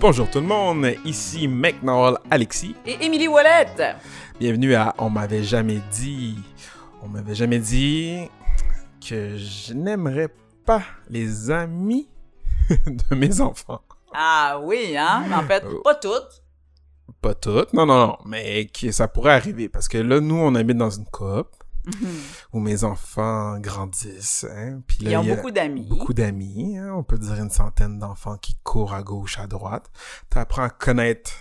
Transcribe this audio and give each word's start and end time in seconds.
Bonjour 0.00 0.30
tout 0.30 0.40
le 0.40 0.46
monde, 0.46 0.86
ici 1.04 1.48
McNall 1.48 2.18
Alexis. 2.30 2.74
Et 2.86 3.04
Émilie 3.04 3.28
Wallet. 3.28 3.66
Bienvenue 4.38 4.74
à 4.74 4.94
On 4.98 5.08
m'avait 5.10 5.42
jamais 5.42 5.80
dit. 5.92 6.36
On 7.02 7.08
m'avait 7.08 7.34
jamais 7.34 7.58
dit 7.58 8.28
que 9.06 9.36
je 9.36 9.72
n'aimerais 9.74 10.28
pas 10.64 10.82
les 11.08 11.50
amis 11.50 12.08
de 12.70 13.14
mes 13.14 13.40
enfants. 13.40 13.80
Ah 14.12 14.60
oui, 14.62 14.96
hein? 14.96 15.24
En 15.34 15.42
fait, 15.42 15.64
Euh, 15.64 15.80
pas 15.82 15.94
toutes. 15.94 16.42
Pas 17.20 17.34
toutes, 17.34 17.72
non, 17.72 17.86
non, 17.86 18.06
non, 18.06 18.18
mais 18.26 18.66
que 18.66 18.90
ça 18.92 19.08
pourrait 19.08 19.32
arriver 19.34 19.68
parce 19.68 19.88
que 19.88 19.98
là, 19.98 20.20
nous, 20.20 20.36
on 20.36 20.54
habite 20.54 20.76
dans 20.78 20.90
une 20.90 21.06
coop 21.06 21.48
où 22.52 22.60
mes 22.60 22.82
enfants 22.84 23.58
grandissent. 23.60 24.46
Hein, 24.50 24.80
puis 24.86 25.04
là, 25.04 25.10
Ils 25.10 25.16
ont 25.18 25.22
il 25.22 25.28
y 25.28 25.32
a 25.32 25.36
beaucoup 25.36 25.50
d'amis. 25.50 25.86
beaucoup 25.88 26.14
d'amis. 26.14 26.78
hein, 26.78 26.92
on 26.94 27.02
peut 27.02 27.18
dire 27.18 27.34
une 27.34 27.50
centaine 27.50 27.98
d'enfants 27.98 28.38
qui 28.38 28.56
courent 28.62 28.94
à 28.94 29.02
gauche, 29.02 29.38
à 29.38 29.46
droite. 29.46 29.90
Tu 30.30 30.38
apprends 30.38 30.62
à 30.62 30.70
connaître 30.70 31.32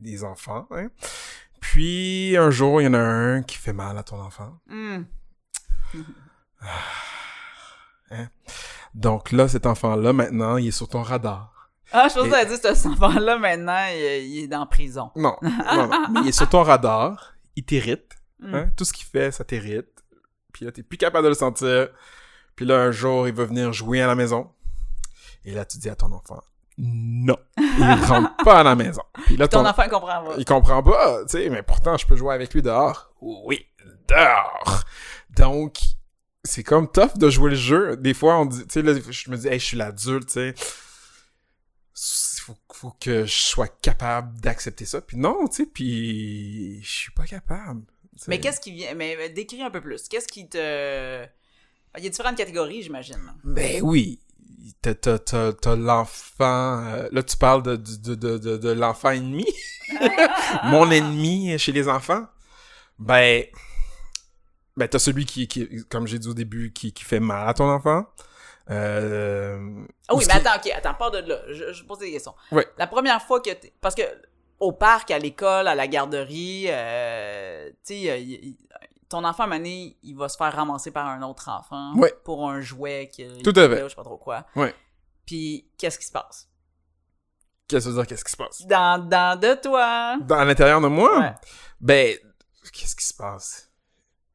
des 0.00 0.24
enfants. 0.24 0.66
Hein. 0.70 0.88
Puis 1.60 2.36
un 2.38 2.50
jour, 2.50 2.80
il 2.80 2.84
y 2.84 2.88
en 2.88 2.94
a 2.94 2.98
un 3.00 3.42
qui 3.42 3.56
fait 3.58 3.74
mal 3.74 3.96
à 3.98 4.02
ton 4.02 4.18
enfant. 4.20 4.58
Hmm. 4.68 5.02
Donc 8.94 9.32
là, 9.32 9.48
cet 9.48 9.66
enfant-là, 9.66 10.12
maintenant, 10.12 10.56
il 10.56 10.68
est 10.68 10.72
sur 10.72 10.88
ton 10.88 11.02
radar. 11.02 11.61
Ah, 11.92 12.08
je 12.08 12.14
pensais 12.14 12.42
Et- 12.42 12.46
que 12.46 12.74
cet 12.74 12.86
enfant-là, 12.86 13.38
maintenant, 13.38 13.84
il, 13.92 14.24
il 14.26 14.44
est 14.44 14.48
dans 14.48 14.66
prison. 14.66 15.10
Non, 15.16 15.36
non, 15.42 15.86
non. 15.88 16.08
Mais 16.12 16.20
il 16.22 16.28
est 16.28 16.32
sur 16.32 16.48
ton 16.48 16.62
radar. 16.62 17.34
Il 17.56 17.64
t'irrite. 17.64 18.10
Hmm. 18.40 18.54
Hein? 18.54 18.70
Tout 18.76 18.84
ce 18.84 18.92
qu'il 18.92 19.06
fait, 19.06 19.30
ça 19.30 19.44
t'irrite. 19.44 19.88
Puis 20.52 20.64
là, 20.64 20.72
t'es 20.72 20.82
plus 20.82 20.98
capable 20.98 21.24
de 21.24 21.28
le 21.28 21.34
sentir. 21.34 21.88
Puis 22.56 22.64
là, 22.66 22.76
un 22.80 22.90
jour, 22.90 23.28
il 23.28 23.34
va 23.34 23.44
venir 23.44 23.72
jouer 23.72 24.00
à 24.02 24.06
la 24.06 24.14
maison. 24.14 24.50
Et 25.44 25.52
là, 25.52 25.64
tu 25.64 25.78
dis 25.78 25.88
à 25.88 25.94
ton 25.96 26.12
enfant, 26.12 26.40
non, 26.78 27.36
il 27.58 28.04
rentre 28.06 28.34
pas 28.44 28.60
à 28.60 28.62
la 28.62 28.74
maison. 28.74 29.02
Puis 29.26 29.36
là, 29.36 29.48
Ton 29.48 29.62
ton, 29.62 29.68
enfant 29.68 29.82
comprend 29.90 30.24
pas. 30.24 30.34
il 30.38 30.44
comprend 30.44 30.82
pas, 30.82 31.22
tu 31.24 31.30
sais, 31.38 31.48
mais 31.50 31.62
pourtant, 31.62 31.96
je 31.96 32.06
peux 32.06 32.16
jouer 32.16 32.34
avec 32.34 32.54
lui 32.54 32.62
dehors. 32.62 33.12
Oui, 33.20 33.66
dehors. 34.08 34.84
Donc, 35.36 35.78
c'est 36.44 36.62
comme 36.62 36.90
tough 36.90 37.16
de 37.16 37.28
jouer 37.28 37.50
le 37.50 37.56
jeu. 37.56 37.96
Des 37.96 38.14
fois, 38.14 38.36
on 38.38 38.46
dit, 38.46 38.62
tu 38.66 38.72
sais, 38.74 38.82
là, 38.82 38.92
je 39.10 39.30
me 39.30 39.36
dis, 39.36 39.48
hey, 39.48 39.58
je 39.58 39.64
suis 39.64 39.76
l'adulte, 39.76 40.26
tu 40.28 40.32
sais. 40.34 40.54
Faut, 42.82 42.90
que 43.00 43.24
je 43.24 43.32
sois 43.32 43.68
capable 43.68 44.40
d'accepter 44.40 44.86
ça. 44.86 45.00
Puis 45.00 45.16
non, 45.16 45.46
tu 45.46 45.58
sais, 45.58 45.66
puis 45.66 46.82
je 46.82 46.90
suis 46.90 47.12
pas 47.12 47.24
capable. 47.24 47.82
Mais 48.26 48.40
qu'est-ce 48.40 48.60
qui 48.60 48.72
vient... 48.72 48.92
Mais 48.94 49.14
mais 49.16 49.30
décris 49.30 49.62
un 49.62 49.70
peu 49.70 49.80
plus. 49.80 50.08
Qu'est-ce 50.08 50.26
qui 50.26 50.48
te... 50.48 51.24
Il 51.96 52.02
y 52.02 52.06
a 52.06 52.10
différentes 52.10 52.36
catégories, 52.36 52.82
j'imagine. 52.82 53.34
Ben 53.44 53.80
oui. 53.82 54.20
T'as, 54.80 54.94
t'as, 54.94 55.18
t'as, 55.20 55.52
t'as 55.52 55.76
l'enfant... 55.76 56.84
euh, 56.84 57.08
là, 57.12 57.22
tu 57.22 57.36
parles 57.36 57.62
de, 57.62 57.76
de, 57.76 58.14
de, 58.16 58.38
de, 58.38 58.56
de 58.56 58.70
l'enfant 58.70 59.10
ennemi. 59.10 59.46
Mon 60.64 60.90
ennemi 60.90 61.56
chez 61.60 61.70
les 61.70 61.88
enfants. 61.88 62.26
Ben... 62.98 63.44
Ben, 64.76 64.88
t'as 64.88 64.98
celui 64.98 65.24
qui, 65.24 65.46
qui 65.46 65.84
comme 65.88 66.08
j'ai 66.08 66.18
dit 66.18 66.28
au 66.28 66.34
début, 66.34 66.72
qui, 66.72 66.92
qui 66.92 67.04
fait 67.04 67.20
mal 67.20 67.48
à 67.48 67.54
ton 67.54 67.68
enfant. 67.68 68.06
Euh, 68.70 69.84
Ah 70.08 70.14
ou 70.14 70.18
oui, 70.18 70.24
mais 70.28 70.34
attends, 70.34 70.56
ok, 70.56 70.72
attends, 70.74 70.94
pas 70.94 71.10
de 71.10 71.18
là. 71.28 71.40
Je, 71.48 71.72
je 71.72 71.84
pose 71.84 71.98
des 71.98 72.12
questions. 72.12 72.34
La 72.78 72.86
première 72.86 73.20
fois 73.22 73.40
que 73.40 73.50
t'es- 73.50 73.72
Parce 73.80 73.94
que 73.94 74.02
au 74.60 74.72
parc, 74.72 75.10
à 75.10 75.18
l'école, 75.18 75.66
à 75.66 75.74
la 75.74 75.88
garderie, 75.88 76.66
euh, 76.68 77.68
tu 77.84 77.94
sais, 78.04 78.54
ton 79.08 79.24
enfant, 79.24 79.50
à 79.50 79.58
il 79.58 80.14
va 80.16 80.28
se 80.28 80.36
faire 80.36 80.52
ramasser 80.54 80.90
par 80.90 81.06
un 81.06 81.22
autre 81.22 81.48
enfant 81.48 81.92
pour 82.24 82.48
un 82.48 82.60
jouet 82.60 83.10
qui 83.12 83.24
Tout 83.42 83.52
à 83.56 83.68
fait. 83.68 83.82
je 83.82 83.88
sais 83.88 83.94
pas 83.96 84.04
trop 84.04 84.18
quoi. 84.18 84.46
Puis, 85.26 85.68
qu'est-ce 85.78 85.98
qui 85.98 86.06
se 86.06 86.12
passe? 86.12 86.48
Qu'est-ce 87.68 87.86
que 87.86 87.90
ça 87.92 87.96
veut 87.96 88.02
dire? 88.02 88.06
Qu'est-ce 88.06 88.24
qui 88.24 88.32
se 88.32 88.36
passe? 88.36 88.66
Dans, 88.66 88.98
dans 89.08 89.38
de 89.38 89.54
toi. 89.54 90.16
Dans, 90.20 90.44
l'intérieur 90.44 90.80
de 90.80 90.88
moi? 90.88 91.18
Ouais. 91.18 91.34
Ben, 91.80 92.16
qu'est-ce 92.72 92.94
qui 92.96 93.04
se 93.06 93.14
passe? 93.14 93.70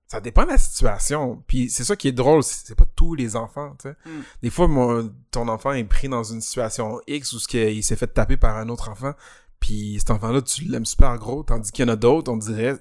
Ça 0.08 0.22
dépend 0.22 0.46
de 0.46 0.52
la 0.52 0.58
situation. 0.58 1.44
Puis 1.48 1.70
c'est 1.70 1.84
ça 1.84 1.96
qui 1.98 2.08
est 2.08 2.14
drôle, 2.14 2.42
c'est 2.44 2.76
pas 2.76 2.86
tous 2.96 3.14
les 3.14 3.36
enfants, 3.36 3.76
tu 3.80 3.90
sais. 3.90 3.96
Mm. 4.06 4.22
Des 4.44 4.50
fois, 4.50 4.68
mon, 4.68 5.14
ton 5.32 5.48
enfant 5.50 5.74
est 5.74 5.84
pris 5.84 6.08
dans 6.08 6.24
une 6.24 6.40
situation 6.40 7.02
X 7.08 7.34
où 7.34 7.40
il 7.54 7.84
s'est 7.84 7.96
fait 7.98 8.08
taper 8.08 8.38
par 8.38 8.58
un 8.58 8.70
autre 8.70 8.90
enfant, 8.90 9.14
puis 9.60 9.96
cet 10.00 10.12
enfant-là, 10.12 10.42
tu 10.42 10.64
l'aimes 10.64 10.86
super 10.86 11.18
gros, 11.18 11.44
tandis 11.44 11.72
qu'il 11.72 11.86
y 11.86 11.90
en 11.90 11.92
a 11.92 11.98
d'autres, 11.98 12.32
on 12.32 12.38
dirait, 12.38 12.78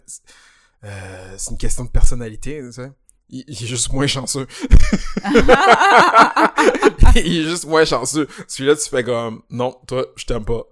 euh, 0.84 1.34
c'est 1.36 1.50
une 1.50 1.58
question 1.58 1.84
de 1.84 1.90
personnalité, 1.90 2.60
tu 2.64 2.72
sais. 2.72 2.92
Il, 3.28 3.44
il 3.48 3.60
est 3.60 3.66
juste 3.66 3.92
moins 3.92 4.06
chanceux. 4.06 4.46
il 7.16 7.38
est 7.38 7.50
juste 7.50 7.66
moins 7.66 7.84
chanceux. 7.84 8.28
Celui-là, 8.46 8.76
tu 8.76 8.88
fais 8.88 9.02
comme, 9.02 9.42
non, 9.50 9.76
toi, 9.88 10.06
je 10.14 10.26
t'aime 10.26 10.44
pas. 10.44 10.62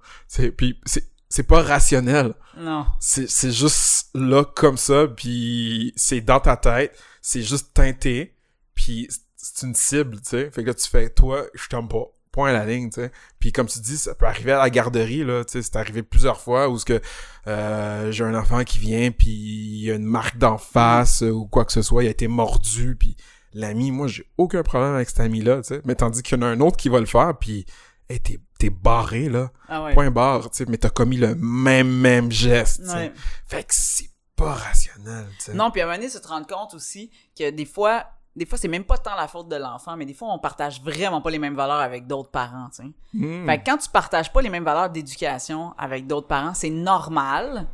Puis 0.56 0.78
c'est, 0.84 1.13
c'est 1.34 1.42
pas 1.42 1.62
rationnel. 1.62 2.32
Non. 2.56 2.86
c'est 3.00 3.50
juste 3.50 4.10
là 4.14 4.44
comme 4.44 4.76
ça 4.76 5.08
puis 5.08 5.92
c'est 5.96 6.20
dans 6.20 6.38
ta 6.38 6.56
tête. 6.56 6.96
C'est 7.22 7.42
juste 7.42 7.74
teinté 7.74 8.36
puis 8.76 9.08
c'est 9.34 9.66
une 9.66 9.74
cible 9.74 10.18
tu 10.18 10.28
sais. 10.28 10.50
Fait 10.52 10.62
que 10.62 10.68
là, 10.68 10.74
tu 10.74 10.88
fais 10.88 11.10
toi 11.10 11.42
je 11.54 11.66
t'aime 11.66 11.88
pas. 11.88 12.04
Point 12.30 12.50
à 12.50 12.52
la 12.52 12.64
ligne 12.64 12.88
tu 12.88 13.00
sais. 13.00 13.10
Puis 13.40 13.50
comme 13.50 13.66
tu 13.66 13.80
dis 13.80 13.96
ça 13.96 14.14
peut 14.14 14.26
arriver 14.26 14.52
à 14.52 14.58
la 14.58 14.70
garderie 14.70 15.24
là 15.24 15.44
tu 15.44 15.54
sais. 15.54 15.62
C'est 15.62 15.74
arrivé 15.74 16.04
plusieurs 16.04 16.40
fois 16.40 16.68
où 16.68 16.78
ce 16.78 16.84
que 16.84 17.00
euh, 17.48 18.12
j'ai 18.12 18.22
un 18.22 18.36
enfant 18.36 18.62
qui 18.62 18.78
vient 18.78 19.10
puis 19.10 19.32
il 19.32 19.82
y 19.82 19.90
a 19.90 19.96
une 19.96 20.04
marque 20.04 20.38
d'en 20.38 20.56
face 20.56 21.22
ou 21.22 21.48
quoi 21.48 21.64
que 21.64 21.72
ce 21.72 21.82
soit. 21.82 22.04
Il 22.04 22.06
a 22.06 22.10
été 22.10 22.28
mordu 22.28 22.94
puis 22.94 23.16
l'ami 23.52 23.90
moi 23.90 24.06
j'ai 24.06 24.30
aucun 24.38 24.62
problème 24.62 24.94
avec 24.94 25.08
cet 25.08 25.18
ami 25.18 25.40
là 25.40 25.56
tu 25.62 25.74
sais. 25.74 25.80
Mais 25.84 25.96
tandis 25.96 26.22
qu'il 26.22 26.38
y 26.38 26.40
en 26.40 26.46
a 26.46 26.48
un 26.48 26.60
autre 26.60 26.76
qui 26.76 26.88
va 26.88 27.00
le 27.00 27.06
faire 27.06 27.36
puis 27.40 27.66
hey, 28.08 28.20
t'es 28.20 28.38
t'es 28.64 28.70
barré 28.70 29.28
là 29.28 29.50
Ah 29.68 29.84
ouais. 29.84 29.94
point 29.94 30.10
barre, 30.10 30.50
tu 30.50 30.58
sais, 30.58 30.64
mais 30.68 30.78
t'as 30.78 30.90
commis 30.90 31.16
le 31.16 31.34
même, 31.34 31.88
même 31.88 32.30
geste. 32.32 32.82
Ouais. 32.86 33.12
Fait 33.46 33.62
que 33.62 33.74
c'est 33.74 34.10
pas 34.36 34.54
rationnel, 34.54 35.26
tu 35.38 35.44
sais. 35.46 35.54
Non, 35.54 35.70
puis 35.70 35.80
à 35.80 35.84
un 35.84 35.86
moment 35.86 35.98
donné, 35.98 36.08
se 36.08 36.18
te 36.18 36.28
rendre 36.28 36.46
compte 36.46 36.74
aussi 36.74 37.10
que 37.38 37.50
des 37.50 37.66
fois, 37.66 38.04
des 38.34 38.46
fois, 38.46 38.58
c'est 38.58 38.68
même 38.68 38.84
pas 38.84 38.98
tant 38.98 39.14
la 39.14 39.28
faute 39.28 39.48
de 39.48 39.56
l'enfant, 39.56 39.96
mais 39.96 40.06
des 40.06 40.14
fois, 40.14 40.28
on 40.32 40.38
partage 40.38 40.82
vraiment 40.82 41.20
pas 41.20 41.30
les 41.30 41.38
mêmes 41.38 41.54
valeurs 41.54 41.80
avec 41.80 42.06
d'autres 42.06 42.30
parents, 42.30 42.68
tu 42.74 42.82
sais. 42.82 42.90
Hmm. 43.12 43.46
Fait 43.46 43.58
que 43.58 43.64
quand 43.70 43.76
tu 43.76 43.88
partages 43.90 44.32
pas 44.32 44.42
les 44.42 44.48
mêmes 44.48 44.64
valeurs 44.64 44.90
d'éducation 44.90 45.74
avec 45.78 46.06
d'autres 46.06 46.26
parents, 46.26 46.54
c'est 46.54 46.70
normal. 46.70 47.66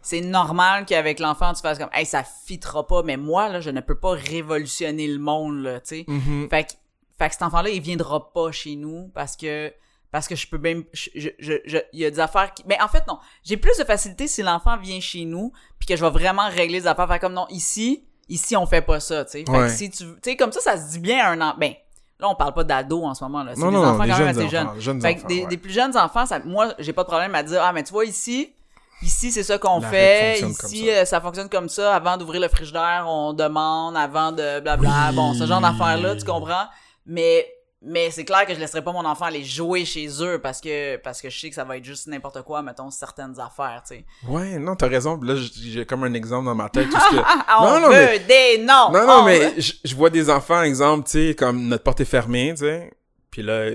C'est 0.00 0.20
normal 0.20 0.86
qu'avec 0.86 1.18
l'enfant, 1.18 1.52
tu 1.52 1.60
fasses 1.60 1.78
comme, 1.78 1.90
hey, 1.92 2.06
ça 2.06 2.22
fitera 2.22 2.86
pas, 2.86 3.02
mais 3.02 3.16
moi, 3.16 3.48
là, 3.48 3.60
je 3.60 3.70
ne 3.70 3.80
peux 3.80 3.98
pas 3.98 4.12
révolutionner 4.12 5.08
le 5.08 5.18
monde, 5.18 5.62
là, 5.62 5.80
tu 5.80 5.88
sais. 5.88 6.04
Mhm. 6.06 6.48
Fait 6.48 6.64
que, 6.64 6.72
fait 7.18 7.28
que 7.28 7.32
cet 7.32 7.42
enfant-là, 7.42 7.70
il 7.70 7.82
viendra 7.82 8.32
pas 8.32 8.52
chez 8.52 8.76
nous 8.76 9.10
parce 9.12 9.36
que 9.36 9.72
parce 10.16 10.28
que 10.28 10.34
je 10.34 10.46
peux 10.48 10.56
même 10.56 10.82
je, 10.94 11.10
je, 11.14 11.28
je- 11.38 11.60
je- 11.66 11.76
il 11.92 12.00
y 12.00 12.06
a 12.06 12.10
des 12.10 12.20
affaires 12.20 12.54
qui 12.54 12.62
mais 12.66 12.80
en 12.80 12.88
fait 12.88 13.06
non 13.06 13.18
j'ai 13.44 13.58
plus 13.58 13.76
de 13.78 13.84
facilité 13.84 14.26
si 14.26 14.42
l'enfant 14.42 14.78
vient 14.78 14.98
chez 14.98 15.26
nous 15.26 15.52
puis 15.78 15.86
que 15.86 15.94
je 15.94 16.02
vais 16.02 16.10
vraiment 16.10 16.48
régler 16.48 16.80
les 16.80 16.86
affaires 16.86 17.06
faire 17.06 17.20
comme 17.20 17.34
non 17.34 17.46
ici 17.50 18.02
ici 18.30 18.56
on 18.56 18.64
fait 18.64 18.80
pas 18.80 18.98
ça 18.98 19.26
tu 19.26 19.32
sais 19.32 19.44
fait 19.44 19.50
Ouais. 19.50 19.66
que 19.66 19.68
si 19.68 19.90
tu 19.90 20.04
tu 20.04 20.14
sais 20.24 20.36
comme 20.36 20.52
ça 20.52 20.60
ça 20.60 20.78
se 20.78 20.92
dit 20.92 21.00
bien 21.00 21.22
à 21.22 21.28
un 21.32 21.40
an 21.42 21.54
ben 21.58 21.74
là 22.18 22.28
on 22.30 22.34
parle 22.34 22.54
pas 22.54 22.64
d'ado 22.64 23.02
en 23.04 23.12
ce 23.12 23.22
moment 23.24 23.42
là 23.44 23.52
c'est 23.54 23.60
des 23.60 23.70
non, 23.70 23.84
enfants 23.84 24.04
des 24.04 24.10
quand 24.10 24.18
même 24.20 24.28
assez 24.28 24.48
jeunes 24.48 25.00
fait 25.02 25.16
enfants, 25.16 25.26
des, 25.28 25.40
ouais. 25.42 25.46
des 25.48 25.56
plus 25.58 25.72
jeunes 25.72 25.94
enfants 25.98 26.24
ça, 26.24 26.38
moi 26.46 26.72
j'ai 26.78 26.94
pas 26.94 27.02
de 27.02 27.08
problème 27.08 27.34
à 27.34 27.42
dire 27.42 27.60
ah 27.62 27.72
mais 27.74 27.82
tu 27.84 27.92
vois 27.92 28.06
ici 28.06 28.52
Ici, 29.02 29.30
c'est 29.30 29.42
ça 29.42 29.58
qu'on 29.58 29.82
fait. 29.82 30.40
Ici, 30.40 30.86
ça. 30.86 30.90
euh, 30.92 31.04
ça 31.04 31.20
fonctionne 31.20 31.50
comme 31.50 31.68
ça. 31.68 31.94
Avant 31.94 32.16
d'ouvrir 32.16 32.40
le 32.40 32.48
frigidaire, 32.48 33.04
on 33.06 33.34
demande. 33.34 33.94
Avant 33.94 34.32
de 34.32 34.58
blabla. 34.60 35.08
Oui. 35.10 35.14
Bon, 35.16 35.34
ce 35.34 35.44
genre 35.44 35.60
d'affaires-là, 35.60 36.16
tu 36.16 36.24
comprends? 36.24 36.64
Mais, 37.04 37.46
mais 37.82 38.10
c'est 38.10 38.24
clair 38.24 38.46
que 38.46 38.54
je 38.54 38.58
laisserai 38.58 38.82
pas 38.82 38.92
mon 38.92 39.04
enfant 39.04 39.26
aller 39.26 39.44
jouer 39.44 39.84
chez 39.84 40.08
eux 40.22 40.40
parce 40.40 40.60
que, 40.60 40.96
parce 40.96 41.20
que 41.20 41.28
je 41.30 41.38
sais 41.38 41.48
que 41.50 41.54
ça 41.54 41.64
va 41.64 41.76
être 41.76 41.84
juste 41.84 42.06
n'importe 42.06 42.42
quoi, 42.42 42.62
mettons, 42.62 42.90
certaines 42.90 43.38
affaires, 43.38 43.82
tu 43.86 43.96
sais. 43.96 44.04
Ouais, 44.28 44.58
non, 44.58 44.74
t'as 44.76 44.88
raison. 44.88 45.20
Là, 45.22 45.34
j'ai 45.36 45.84
comme 45.84 46.04
un 46.04 46.14
exemple 46.14 46.46
dans 46.46 46.54
ma 46.54 46.68
tête. 46.70 46.88
tout 46.88 46.98
ce 46.98 47.16
que... 47.16 47.22
Ah, 47.24 47.58
on 47.60 47.64
non, 47.74 47.80
non, 47.80 47.88
veut 47.88 47.94
mais... 47.94 48.18
des 48.20 48.58
noms! 48.64 48.90
Non, 48.92 49.06
non, 49.06 49.20
On 49.20 49.24
mais 49.24 49.54
je 49.60 49.94
vois 49.94 50.10
des 50.10 50.30
enfants, 50.30 50.62
exemple, 50.62 51.04
tu 51.08 51.28
sais, 51.28 51.34
comme 51.34 51.68
notre 51.68 51.84
porte 51.84 52.00
est 52.00 52.04
fermée, 52.06 52.52
tu 52.56 52.64
sais. 52.64 52.90
Puis 53.30 53.42
là, 53.42 53.70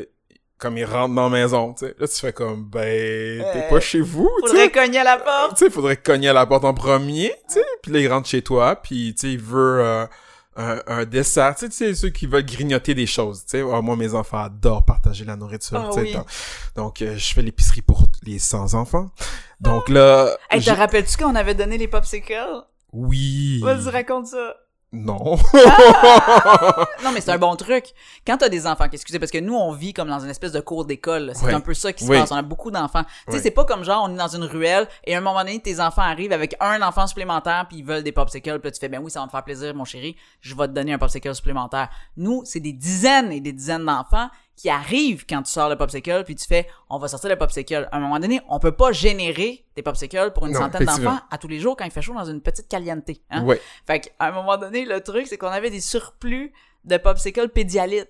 comme 0.58 0.78
ils 0.78 0.86
rentrent 0.86 1.16
dans 1.16 1.30
la 1.30 1.42
maison, 1.42 1.74
tu 1.74 1.86
sais. 1.86 1.96
Là, 1.98 2.08
tu 2.08 2.16
fais 2.20 2.34
comme, 2.34 2.66
ben, 2.66 2.82
t'es 3.54 3.64
Euh, 3.66 3.70
pas 3.70 3.80
chez 3.80 4.02
vous, 4.02 4.30
tu 4.44 4.50
Faudrait 4.50 4.72
cogner 4.72 5.00
à 5.00 5.04
la 5.04 5.18
porte. 5.18 5.58
Tu 5.58 5.66
sais, 5.66 5.72
faudrait 5.72 5.98
cogner 5.98 6.30
à 6.30 6.34
la 6.34 6.46
porte 6.48 6.66
en 6.66 6.74
premier, 6.74 7.30
tu 7.48 7.56
sais. 7.56 7.66
Puis 7.84 7.92
là, 7.92 8.00
il 8.00 8.08
rentre 8.12 8.28
chez 8.28 8.42
toi, 8.42 8.76
puis 8.76 9.14
tu 9.16 9.22
sais, 9.28 9.34
il 9.34 9.40
veut 9.42 9.80
euh, 9.82 10.06
un, 10.56 10.82
un 10.88 11.06
dessert. 11.06 11.56
Tu 11.56 11.66
sais, 11.66 11.70
tu 11.70 11.76
sais, 11.76 11.96
ceux 11.96 12.10
qui 12.10 12.26
veulent 12.28 12.46
grignoter 12.46 12.94
des 12.94 13.06
choses, 13.08 13.42
tu 13.46 13.52
sais. 13.60 13.64
Ah, 13.72 13.82
moi, 13.82 13.96
mes 13.96 14.14
enfants 14.14 14.40
adorent 14.44 14.84
partager 14.86 15.24
la 15.26 15.36
nourriture, 15.36 15.80
Ah 15.80 15.90
tu 15.94 16.00
sais. 16.06 16.16
oui. 16.18 16.24
Donc, 16.76 17.02
euh, 17.02 17.18
je 17.18 17.34
fais 17.34 17.42
l'épicerie 17.42 17.82
pour 17.82 18.04
les 18.24 18.40
100 18.40 18.74
enfants. 18.74 19.12
Donc 19.60 19.90
là, 19.90 20.36
Hey, 20.50 20.62
te 20.62 20.70
rappelles-tu 20.72 21.18
qu'on 21.18 21.36
avait 21.36 21.56
donné 21.56 21.78
les 21.78 21.88
popsicles? 21.88 22.64
oui. 22.94 23.62
Vas-y, 23.64 23.90
raconte 23.90 24.28
ça. 24.28 24.56
Non. 24.94 25.38
Non, 27.04 27.12
mais 27.14 27.22
c'est 27.22 27.32
un 27.32 27.38
bon 27.38 27.56
truc. 27.56 27.86
Quand 28.28 28.38
t'as 28.38 28.50
des 28.50 28.68
enfants, 28.68 28.86
excusez, 28.92 29.20
parce 29.20 29.32
que 29.32 29.38
nous, 29.38 29.56
on 29.56 29.72
vit 29.72 29.94
comme 29.94 30.10
dans 30.10 30.20
une 30.20 30.30
espèce 30.30 30.52
de 30.52 30.60
cours 30.60 30.86
d'école. 30.86 31.32
C'est 31.34 31.54
un 31.54 31.62
peu 31.62 31.74
ça 31.74 31.94
qui 31.94 32.04
se 32.06 32.10
Oui. 32.10 32.20
passe. 32.20 32.32
On 32.32 32.36
a 32.36 32.42
beaucoup 32.42 32.72
d'enfants. 32.72 33.04
Tu 33.28 33.34
sais, 33.34 33.40
c'est 33.44 33.52
pas 33.52 33.64
comme 33.66 33.84
genre, 33.84 34.04
on 34.10 34.14
est 34.14 34.18
dans 34.18 34.28
une 34.36 34.44
ruelle 34.44 34.88
et 35.06 35.16
à 35.16 35.20
un 35.20 35.22
moment 35.22 35.40
donné, 35.40 35.60
tes 35.60 35.80
enfants 35.80 36.02
arrivent 36.02 36.34
avec 36.34 36.56
un 36.60 36.82
enfant 36.82 37.08
supplémentaire 37.08 37.66
puis 37.70 37.78
ils 37.80 37.86
veulent 37.86 38.04
des 38.04 38.12
popsicles. 38.12 38.60
Puis 38.60 38.68
là, 38.68 38.72
tu 38.72 38.80
fais, 38.80 38.90
ben 38.90 39.02
oui, 39.02 39.10
ça 39.12 39.20
va 39.22 39.26
me 39.28 39.32
faire 39.32 39.44
plaisir, 39.44 39.74
mon 39.74 39.86
chéri. 39.86 40.16
Je 40.42 40.56
vais 40.56 40.68
te 40.68 40.74
donner 40.74 40.94
un 40.94 40.98
popsicle 40.98 41.34
supplémentaire. 41.34 41.90
Nous, 42.18 42.42
c'est 42.46 42.60
des 42.60 42.74
dizaines 42.74 43.32
et 43.32 43.40
des 43.40 43.54
dizaines 43.54 43.86
d'enfants 43.86 44.30
qui 44.62 44.70
arrivent 44.70 45.26
quand 45.28 45.42
tu 45.42 45.52
sors 45.52 45.70
le 45.70 45.76
popsicle 45.76 46.24
puis 46.24 46.36
tu 46.36 46.46
fais, 46.46 46.68
on 46.90 47.00
va 47.00 47.08
sortir 47.08 47.30
le 47.32 47.36
popsicle. 47.36 47.90
À 47.92 47.98
un 47.98 48.00
moment 48.00 48.20
donné, 48.20 48.42
on 48.48 48.60
peut 48.60 48.72
pas 48.74 48.92
générer 48.92 49.66
des 49.76 49.82
popsicles 49.82 50.32
pour 50.36 50.46
une 50.46 50.54
Non, 50.54 50.60
centaine 50.60 50.86
d'enfants 50.86 51.18
à 51.32 51.38
tous 51.40 51.48
les 51.48 51.60
jours 51.60 51.76
quand 51.76 51.86
il 51.86 51.90
fait 51.92 52.02
chaud 52.04 52.14
dans 52.14 52.26
une 52.26 52.42
petite 52.42 52.68
caliente. 52.68 53.06
Hein? 53.32 53.44
Ouais. 53.44 53.60
Fait 53.88 54.02
qu'à 54.02 54.12
un 54.28 54.32
moment 54.32 54.58
donné, 54.58 54.86
le 54.86 55.02
truc, 55.02 55.26
c'est 55.26 55.38
qu'on 55.38 55.48
avait 55.48 55.72
des 55.72 55.82
surplus 55.82 56.54
de 56.86 56.98
popsicles 56.98 57.50
pédialytes. 57.50 58.10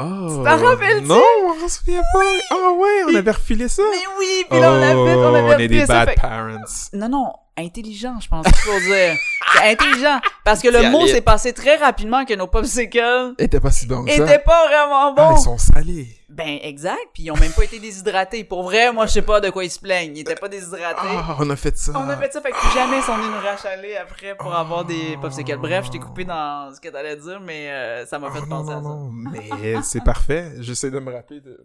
Oh. 0.00 0.42
t'en 0.44 0.56
rappelles-tu? 0.56 1.06
Non, 1.06 1.20
on 1.46 1.54
s'en 1.60 1.68
souvient 1.68 2.02
pas. 2.12 2.22
Ah 2.50 2.70
ouais, 2.72 3.04
on 3.12 3.14
avait 3.16 3.30
refilé 3.32 3.66
ça. 3.68 3.82
Mais 3.90 3.96
oui, 4.18 4.44
puis 4.48 4.60
là, 4.60 4.72
on 4.72 4.76
a 4.76 4.80
fait, 4.80 4.94
on 4.94 5.06
avait 5.06 5.16
Oh, 5.16 5.26
on 5.26 5.36
est 5.36 5.52
refilé 5.54 5.68
des 5.68 5.86
ça, 5.86 6.04
bad 6.04 6.08
fait- 6.10 6.20
parents. 6.20 6.56
Non, 6.92 7.08
non, 7.08 7.32
intelligent, 7.58 8.18
je 8.20 8.28
pense 8.28 8.46
faut 8.48 8.80
dire. 8.80 9.16
C'est 9.54 9.70
intelligent. 9.72 10.20
Parce 10.44 10.60
que 10.60 10.68
le 10.68 10.90
mot 10.90 11.06
s'est 11.06 11.20
passé 11.22 11.52
très 11.52 11.76
rapidement 11.76 12.24
que 12.24 12.34
nos 12.34 12.46
popsicles 12.46 13.34
Était 13.38 13.60
pas 13.60 13.70
si 13.70 13.86
bon 13.86 14.04
que 14.04 14.12
ça. 14.12 14.22
étaient 14.24 14.38
pas 14.38 14.66
vraiment 14.68 15.08
Ah, 15.08 15.14
bons. 15.16 15.36
ils 15.36 15.42
sont 15.42 15.58
salés. 15.58 16.08
Ben, 16.28 16.58
exact, 16.62 16.98
puis 17.14 17.24
ils 17.24 17.30
ont 17.30 17.36
même 17.36 17.50
pas 17.52 17.64
été 17.64 17.78
déshydratés. 17.80 18.44
Pour 18.44 18.62
vrai, 18.62 18.92
moi, 18.92 19.06
je 19.06 19.12
sais 19.12 19.22
pas 19.22 19.40
de 19.40 19.48
quoi 19.50 19.64
ils 19.64 19.70
se 19.70 19.80
plaignent. 19.80 20.14
Ils 20.16 20.20
étaient 20.20 20.34
pas 20.34 20.48
déshydratés. 20.48 21.00
Ah, 21.02 21.36
on 21.40 21.48
a 21.50 21.56
fait 21.56 21.76
ça. 21.78 21.92
On 21.96 22.08
a 22.08 22.16
fait 22.16 22.32
ça, 22.32 22.40
fait 22.42 22.50
que 22.50 22.56
plus 22.60 22.78
jamais 22.78 22.98
ils 22.98 23.02
sont 23.02 23.16
venus 23.16 23.30
nous 23.30 23.40
rachaler 23.46 23.96
après 23.96 24.36
pour 24.36 24.54
avoir 24.54 24.84
des 24.84 25.16
popsicles. 25.20 25.56
Bref, 25.56 25.86
je 25.86 25.90
t'ai 25.92 25.98
coupé 25.98 26.24
dans 26.24 26.72
ce 26.74 26.80
que 26.80 26.88
t'allais 26.90 27.16
dire, 27.16 27.40
mais 27.40 27.70
euh, 27.70 28.06
ça 28.06 28.18
m'a 28.18 28.30
fait 28.30 28.40
Ah, 28.42 28.46
non, 28.46 28.56
penser 28.64 28.70
non, 28.72 28.78
à 28.78 28.82
ça. 28.82 28.88
non, 28.88 29.10
mais 29.12 29.76
c'est 29.82 30.04
parfait. 30.04 30.52
J'essaie 30.60 30.90
de 30.90 30.98
me 31.00 31.12
rappeler 31.12 31.40
de... 31.40 31.58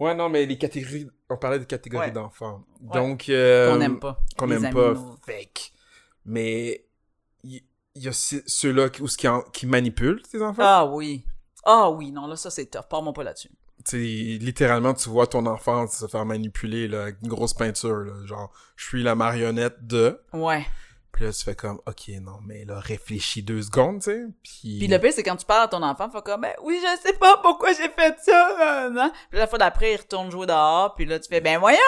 Ouais, 0.00 0.14
non, 0.14 0.28
mais 0.28 0.46
les 0.46 0.58
catégories... 0.58 1.08
On 1.28 1.36
parlait 1.36 1.58
de 1.60 1.64
catégories 1.64 2.06
Ouais. 2.06 2.12
d'enfants. 2.12 2.64
Ouais. 2.82 2.94
Donc... 2.94 3.28
euh, 3.28 3.70
Qu'on 3.70 3.78
n'aime 3.78 4.00
pas. 4.00 4.18
Qu'on 4.36 4.46
n'aime 4.48 4.72
pas. 4.72 4.94
Fake. 5.24 5.72
Mais... 6.24 6.84
Il 7.44 7.62
y, 8.04 8.08
a 8.08 8.12
ce- 8.12 8.42
ceux-là 8.46 8.88
qui, 8.88 9.02
ou 9.02 9.08
ce 9.08 9.16
qui, 9.16 9.26
qui 9.52 9.66
manipulent 9.66 10.22
tes 10.22 10.40
enfants. 10.42 10.62
Ah 10.64 10.86
oui. 10.86 11.24
Ah 11.64 11.90
oui, 11.90 12.12
non, 12.12 12.26
là, 12.26 12.36
ça, 12.36 12.48
c'est 12.50 12.66
tough. 12.66 12.88
Parle-moi 12.88 13.12
pas 13.12 13.24
là-dessus. 13.24 13.50
Tu 13.84 13.90
sais, 14.38 14.44
littéralement, 14.44 14.94
tu 14.94 15.08
vois 15.08 15.26
ton 15.26 15.44
enfant 15.46 15.86
se 15.86 16.06
faire 16.06 16.24
manipuler 16.24 16.86
là, 16.86 17.02
avec 17.02 17.16
une 17.22 17.28
grosse 17.28 17.52
peinture. 17.54 17.96
Là, 17.98 18.12
genre, 18.26 18.52
je 18.76 18.86
suis 18.86 19.02
la 19.02 19.14
marionnette 19.14 19.86
de... 19.86 20.18
Ouais. 20.32 20.64
Puis 21.20 21.26
là, 21.26 21.34
tu 21.34 21.44
fais 21.44 21.54
comme, 21.54 21.78
OK, 21.86 22.08
non, 22.22 22.38
mais 22.46 22.64
là, 22.64 22.80
réfléchis 22.80 23.42
deux 23.42 23.60
secondes, 23.60 23.98
tu 24.00 24.10
sais. 24.10 24.22
Puis... 24.42 24.78
Puis 24.78 24.86
le 24.86 24.98
pire, 24.98 25.12
c'est 25.12 25.22
quand 25.22 25.36
tu 25.36 25.44
parles 25.44 25.64
à 25.64 25.68
ton 25.68 25.82
enfant, 25.82 26.08
fait 26.08 26.22
comme, 26.24 26.40
ben 26.40 26.54
oui, 26.62 26.80
je 26.82 27.06
sais 27.06 27.12
pas 27.12 27.36
pourquoi 27.42 27.74
j'ai 27.74 27.90
fait 27.90 28.16
ça, 28.24 28.56
nan, 28.58 28.94
nan. 28.94 29.10
Puis 29.28 29.38
la 29.38 29.46
fois 29.46 29.58
d'après, 29.58 29.92
il 29.92 29.96
retourne 29.98 30.30
jouer 30.30 30.46
dehors, 30.46 30.94
puis 30.94 31.04
là, 31.04 31.18
tu 31.20 31.28
fais, 31.28 31.42
ben 31.42 31.58
voyons! 31.58 31.78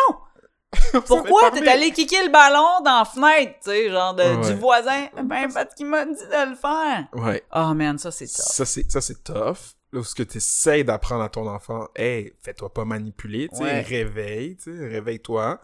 Pourquoi 1.06 1.50
t'es 1.50 1.67
allé 1.67 1.93
kicker 1.93 2.25
le 2.25 2.31
ballon 2.31 2.82
dans 2.84 2.99
la 2.99 3.05
fenêtre, 3.06 3.55
tu 3.64 3.70
sais, 3.70 3.90
genre 3.90 4.14
de, 4.14 4.23
Ouais. 4.23 4.52
du 4.52 4.58
voisin? 4.58 5.08
Ben, 5.23 5.50
parce 5.52 5.75
qu'il 5.75 5.87
m'a 5.87 6.05
dit 6.05 6.12
de 6.12 6.50
le 6.50 6.55
faire. 6.56 7.06
Ouais. 7.14 7.43
Oh 7.55 7.73
man, 7.75 7.99
ça 7.99 8.11
c'est 8.11 8.26
top. 8.26 8.37
Ça, 8.37 8.64
c'est, 8.67 8.90
ça, 8.90 9.00
c'est 9.00 9.25
tough. 9.25 9.75
Lorsque 9.93 10.26
tu 10.26 10.37
essaies 10.38 10.84
d'apprendre 10.84 11.23
à 11.25 11.29
ton 11.31 11.46
enfant, 11.49 11.88
hey, 11.96 12.34
fais-toi 12.43 12.70
pas 12.73 12.84
manipuler, 12.84 13.49
tu 13.49 13.56
sais, 13.56 13.62
Ouais. 13.64 13.81
réveille, 13.81 14.56
tu 14.56 14.76
sais, 14.79 14.88
réveille-toi. 14.88 15.58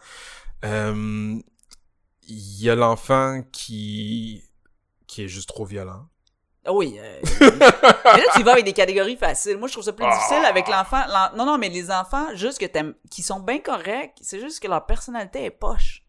Euh, 0.65 1.39
Il 2.31 2.63
y 2.63 2.69
a 2.69 2.75
l'enfant 2.75 3.41
qui, 3.51 4.43
qui 5.07 5.23
est 5.23 5.27
juste 5.27 5.49
trop 5.49 5.65
violent. 5.65 6.05
Ah 6.65 6.73
Oui. 6.73 6.97
euh, 6.99 7.19
mais 7.41 7.49
là, 8.21 8.23
tu 8.35 8.43
vas 8.43 8.51
avec 8.51 8.65
des 8.65 8.73
catégories 8.73 9.17
faciles. 9.17 9.57
Moi, 9.57 9.67
je 9.67 9.73
trouve 9.73 9.83
ça 9.85 9.93
plus 9.93 10.05
Ah. 10.07 10.13
difficile 10.13 10.45
avec 10.45 10.67
l'enfant. 10.67 11.01
l'en- 11.07 11.35
Non, 11.35 11.45
non, 11.45 11.57
mais 11.57 11.69
les 11.69 11.89
enfants, 11.89 12.27
juste 12.35 12.59
que 12.59 12.65
t'aimes, 12.67 12.93
qui 13.09 13.23
sont 13.23 13.39
bien 13.39 13.59
corrects, 13.59 14.15
c'est 14.21 14.39
juste 14.39 14.59
que 14.61 14.67
leur 14.67 14.85
personnalité 14.85 15.45
est 15.45 15.49
poche. 15.51 16.03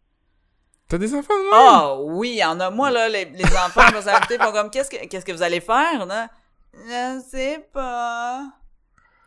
T'as 0.87 0.97
des 0.99 1.15
enfants 1.15 1.33
même? 1.33 1.49
Ah 1.53 1.95
oui, 2.01 2.31
il 2.31 2.35
y 2.37 2.43
en 2.45 2.59
a. 2.59 2.69
Moi, 2.69 2.91
là, 2.91 3.07
les, 3.09 3.25
les 3.25 3.45
enfants 3.45 3.87
de 3.87 3.91
personnalité 3.93 4.37
font 4.37 4.51
comme 4.51 4.69
qu'est-ce 4.69 4.89
que 4.89 5.05
qu'est-ce 5.07 5.25
que 5.25 5.31
vous 5.31 5.41
allez 5.41 5.61
faire, 5.61 6.05
là? 6.05 6.29
Je 6.73 7.21
sais 7.29 7.67
pas. 7.73 8.43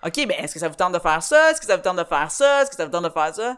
OK, 0.07 0.15
ben 0.27 0.33
est-ce 0.39 0.53
que 0.55 0.61
ça 0.61 0.69
vous 0.69 0.75
tente 0.75 0.93
de 0.93 0.99
faire 0.99 1.23
ça? 1.23 1.51
Est-ce 1.51 1.61
que 1.61 1.67
ça 1.67 1.77
vous 1.77 1.83
tente 1.83 1.97
de 1.97 2.05
faire 2.05 2.31
ça? 2.31 2.63
Est-ce 2.63 2.71
que 2.71 2.77
ça 2.77 2.85
vous 2.85 2.91
tente 2.93 3.05
de 3.05 3.09
faire 3.11 3.35
ça? 3.35 3.57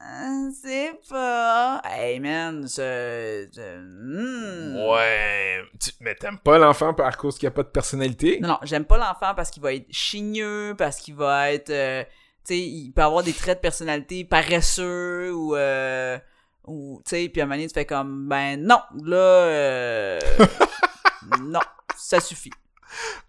Je 0.00 0.50
sais 0.62 1.00
pas. 1.08 1.82
Hey 1.84 2.20
man, 2.20 2.66
ce. 2.68 3.48
ce- 3.52 3.78
hmm. 3.80 4.76
Ouais. 4.90 5.62
Mais 6.00 6.14
t'aimes 6.14 6.38
pas 6.38 6.58
l'enfant 6.58 6.94
par 6.94 7.16
cause 7.16 7.36
qu'il 7.36 7.46
n'y 7.48 7.52
a 7.52 7.56
pas 7.56 7.64
de 7.64 7.68
personnalité? 7.68 8.38
Non, 8.40 8.48
non, 8.48 8.58
j'aime 8.62 8.84
pas 8.84 8.96
l'enfant 8.98 9.34
parce 9.34 9.50
qu'il 9.50 9.62
va 9.62 9.74
être 9.74 9.86
chigneux, 9.90 10.74
parce 10.78 10.98
qu'il 10.98 11.14
va 11.16 11.52
être. 11.52 11.70
euh, 11.70 12.04
tu 12.44 12.54
sais, 12.54 12.58
il 12.60 12.92
peut 12.92 13.02
avoir 13.02 13.22
des 13.24 13.32
traits 13.32 13.58
de 13.58 13.62
personnalité 13.62 14.24
paresseux 14.24 15.32
ou. 15.34 15.56
Euh, 15.56 16.18
ou 16.66 17.00
tu 17.04 17.10
sais, 17.10 17.28
puis 17.28 17.40
à 17.40 17.44
un 17.44 17.46
moment 17.46 17.56
donné, 17.56 17.66
tu 17.68 17.74
fais 17.74 17.86
comme, 17.86 18.28
ben 18.28 18.62
non, 18.62 18.80
là. 19.02 19.16
euh, 19.16 20.20
non, 21.40 21.60
ça 21.96 22.20
suffit. 22.20 22.52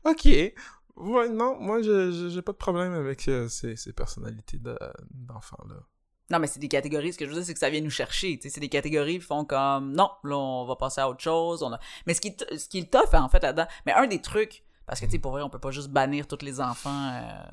Ok. 0.04 0.26
Ouais, 0.26 1.30
non, 1.30 1.58
moi, 1.60 1.82
j'ai 1.82 2.42
pas 2.42 2.52
de 2.52 2.58
problème 2.58 2.94
avec 2.94 3.28
euh, 3.30 3.48
ces, 3.48 3.76
ces 3.78 3.94
personnalités 3.94 4.58
de- 4.58 4.78
d'enfants-là. 5.12 5.76
Non, 6.32 6.40
mais 6.40 6.48
c'est 6.48 6.60
des 6.60 6.68
catégories. 6.68 7.14
Ce 7.14 7.18
que 7.18 7.26
je 7.26 7.30
veux 7.32 7.36
dire, 7.38 7.46
c'est 7.46 7.54
que 7.54 7.60
ça 7.60 7.70
vient 7.70 7.82
nous 7.82 7.90
chercher. 7.90 8.38
Tu 8.38 8.44
sais, 8.44 8.54
c'est 8.54 8.60
des 8.60 8.70
catégories 8.70 9.20
qui 9.20 9.26
font 9.26 9.46
comme, 9.46 9.94
non, 9.94 10.10
là, 10.24 10.38
on 10.38 10.66
va 10.66 10.76
passer 10.76 11.02
à 11.02 11.10
autre 11.10 11.22
chose. 11.22 11.64
On 11.64 11.74
a... 11.74 11.80
Mais 12.06 12.14
ce 12.14 12.22
qui, 12.22 12.30
est, 12.30 12.58
ce 12.58 12.70
qui 12.70 12.80
est 12.80 12.92
tough, 12.92 13.14
en 13.14 13.30
fait, 13.30 13.42
là-dedans, 13.42 13.66
mais 13.86 13.94
un 13.94 14.06
des 14.08 14.22
trucs, 14.22 14.64
parce 14.86 15.00
que, 15.00 15.06
tu 15.06 15.14
sais, 15.14 15.20
pour 15.20 15.32
vrai, 15.32 15.42
on 15.42 15.50
peut 15.50 15.60
pas 15.60 15.72
juste 15.72 15.90
bannir 15.90 16.28
tous 16.28 16.44
les 16.44 16.62
enfants. 16.62 17.12
euh, 17.14 17.44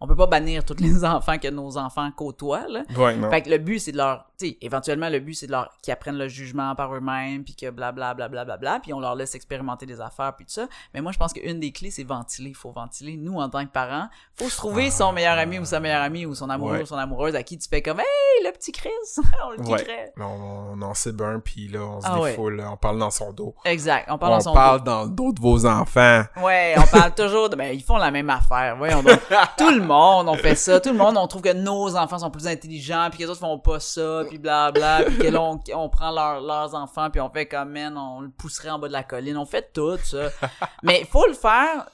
On 0.00 0.06
peut 0.06 0.16
pas 0.16 0.26
bannir 0.26 0.64
tous 0.64 0.76
les 0.80 1.04
enfants 1.04 1.38
que 1.38 1.48
nos 1.48 1.76
enfants 1.76 2.10
côtoient, 2.12 2.66
là. 2.68 2.84
Ouais, 2.96 3.16
non. 3.16 3.28
Fait 3.30 3.42
que 3.42 3.50
le 3.50 3.58
but, 3.58 3.78
c'est 3.80 3.92
de 3.92 3.98
leur. 3.98 4.29
Éventuellement, 4.60 5.08
le 5.08 5.20
but, 5.20 5.34
c'est 5.34 5.48
qu'ils 5.82 5.92
apprennent 5.92 6.18
le 6.18 6.28
jugement 6.28 6.74
par 6.74 6.94
eux-mêmes, 6.94 7.44
puis 7.44 7.54
que 7.54 7.70
blablabla, 7.70 8.28
blablabla, 8.28 8.80
puis 8.82 8.92
on 8.92 9.00
leur 9.00 9.14
laisse 9.14 9.34
expérimenter 9.34 9.86
des 9.86 10.00
affaires, 10.00 10.34
puis 10.36 10.44
tout 10.46 10.52
ça. 10.52 10.66
Mais 10.94 11.00
moi, 11.00 11.12
je 11.12 11.18
pense 11.18 11.32
qu'une 11.32 11.60
des 11.60 11.72
clés, 11.72 11.90
c'est 11.90 12.04
ventiler. 12.04 12.50
Il 12.50 12.56
faut 12.56 12.70
ventiler. 12.72 13.16
Nous, 13.16 13.34
en 13.38 13.48
tant 13.48 13.64
que 13.64 13.70
parents, 13.70 14.08
faut 14.38 14.48
se 14.48 14.56
trouver 14.56 14.90
son 14.90 15.12
meilleur 15.12 15.38
ami 15.38 15.58
ou 15.58 15.64
sa 15.64 15.80
meilleure 15.80 16.02
amie 16.02 16.26
ou 16.26 16.34
son 16.34 16.48
amoureux 16.50 16.70
Ouais. 16.76 16.82
ou 16.82 16.86
son 16.86 16.96
amoureuse 16.96 17.34
à 17.34 17.42
qui 17.42 17.58
tu 17.58 17.68
fais 17.68 17.82
comme 17.82 18.00
Hey, 18.00 18.44
le 18.44 18.52
petit 18.52 18.72
Chris! 18.72 18.90
on 19.46 19.50
le 19.50 19.60
Ouais. 19.68 19.78
kickerait. 19.78 20.12
Là, 20.16 20.26
on, 20.26 20.72
on 20.74 20.82
en 20.82 20.94
cible 20.94 21.24
un, 21.24 21.40
puis 21.40 21.68
là, 21.68 21.80
on 21.80 22.00
se 22.00 22.06
Ah 22.08 22.20
ouais. 22.20 22.30
défoule, 22.30 22.64
on 22.70 22.76
parle 22.76 22.98
dans 22.98 23.10
son 23.10 23.32
dos. 23.32 23.54
Exact. 23.64 24.06
On 24.08 24.14
On 24.14 24.18
parle 24.18 24.32
dans 24.34 24.40
son 24.40 24.52
parle 24.54 24.82
dans 24.84 25.04
le 25.04 25.10
dos 25.10 25.32
de 25.32 25.40
vos 25.40 25.66
enfants. 25.66 26.22
dos. 26.36 26.42
Ouais, 26.42 26.74
on 26.78 26.86
parle 26.86 27.14
toujours 27.14 27.48
de. 27.48 27.56
Ben, 27.56 27.74
ils 27.74 27.82
font 27.82 27.96
la 27.96 28.10
même 28.10 28.30
affaire. 28.30 28.76
Voyons 28.76 29.02
donc. 29.02 29.18
Tout 29.58 29.70
le 29.70 29.80
monde, 29.82 30.28
on 30.28 30.34
fait 30.34 30.54
ça. 30.54 30.80
Tout 30.80 30.90
le 30.90 30.98
monde, 30.98 31.16
on 31.16 31.26
trouve 31.26 31.42
que 31.42 31.52
nos 31.52 31.96
enfants 31.96 32.18
sont 32.18 32.30
plus 32.30 32.46
intelligents, 32.46 33.08
puis 33.10 33.18
que 33.18 33.24
les 33.24 33.30
autres 33.30 33.40
font 33.40 33.58
pas 33.58 33.80
ça, 33.80 34.22
puis 34.30 34.38
blabla, 34.38 35.02
puis 35.04 35.18
que 35.18 35.26
là, 35.26 35.42
on, 35.42 35.60
on 35.74 35.88
prend 35.90 36.10
leur- 36.10 36.40
leurs 36.40 36.74
enfants, 36.74 37.10
puis 37.10 37.20
on 37.20 37.28
fait 37.28 37.46
comme, 37.46 37.70
man, 37.70 37.98
on 37.98 38.20
le 38.20 38.30
pousserait 38.30 38.70
en 38.70 38.78
bas 38.78 38.88
de 38.88 38.92
la 38.92 39.02
colline. 39.02 39.36
On 39.36 39.44
fait 39.44 39.72
tout 39.74 39.98
ça. 39.98 40.30
Mais 40.82 41.00
il 41.00 41.06
faut 41.06 41.26
le 41.26 41.34
faire. 41.34 41.86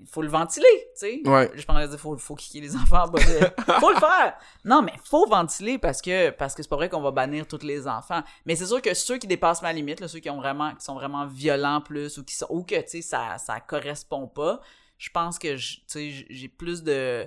Il 0.00 0.06
faut 0.06 0.20
le 0.20 0.28
ventiler, 0.28 0.66
tu 0.94 1.06
sais. 1.06 1.22
Ouais. 1.24 1.50
Je 1.54 1.64
pensais 1.64 1.88
dire, 1.88 1.98
faut, 1.98 2.16
faut 2.18 2.34
kicker 2.34 2.60
les 2.60 2.76
enfants 2.76 3.04
en 3.04 3.08
bas 3.08 3.18
de... 3.18 3.40
faut 3.80 3.90
le 3.90 3.96
faire! 3.98 4.36
Non, 4.66 4.82
mais 4.82 4.92
faut 5.02 5.26
ventiler 5.26 5.78
parce 5.78 6.02
que 6.02 6.28
parce 6.28 6.54
que 6.54 6.62
c'est 6.62 6.68
pas 6.68 6.76
vrai 6.76 6.90
qu'on 6.90 7.00
va 7.00 7.10
bannir 7.10 7.48
tous 7.48 7.62
les 7.62 7.88
enfants. 7.88 8.22
Mais 8.44 8.54
c'est 8.54 8.66
sûr 8.66 8.82
que 8.82 8.92
ceux 8.92 9.16
qui 9.16 9.26
dépassent 9.26 9.62
ma 9.62 9.72
limite, 9.72 10.00
là, 10.00 10.08
ceux 10.08 10.18
qui 10.18 10.28
ont 10.28 10.36
vraiment 10.36 10.74
qui 10.74 10.84
sont 10.84 10.94
vraiment 10.94 11.26
violents 11.26 11.80
plus 11.80 12.18
ou 12.18 12.24
qui 12.24 12.34
sont 12.34 12.46
ou 12.50 12.64
que 12.64 12.78
tu 12.82 12.88
sais 12.88 13.00
ça 13.02 13.38
ça 13.38 13.60
correspond 13.60 14.26
pas, 14.28 14.60
je 14.98 15.08
pense 15.08 15.38
que 15.38 15.56
tu 15.56 15.82
sais 15.86 16.26
j'ai 16.28 16.48
plus 16.48 16.82
de 16.82 17.26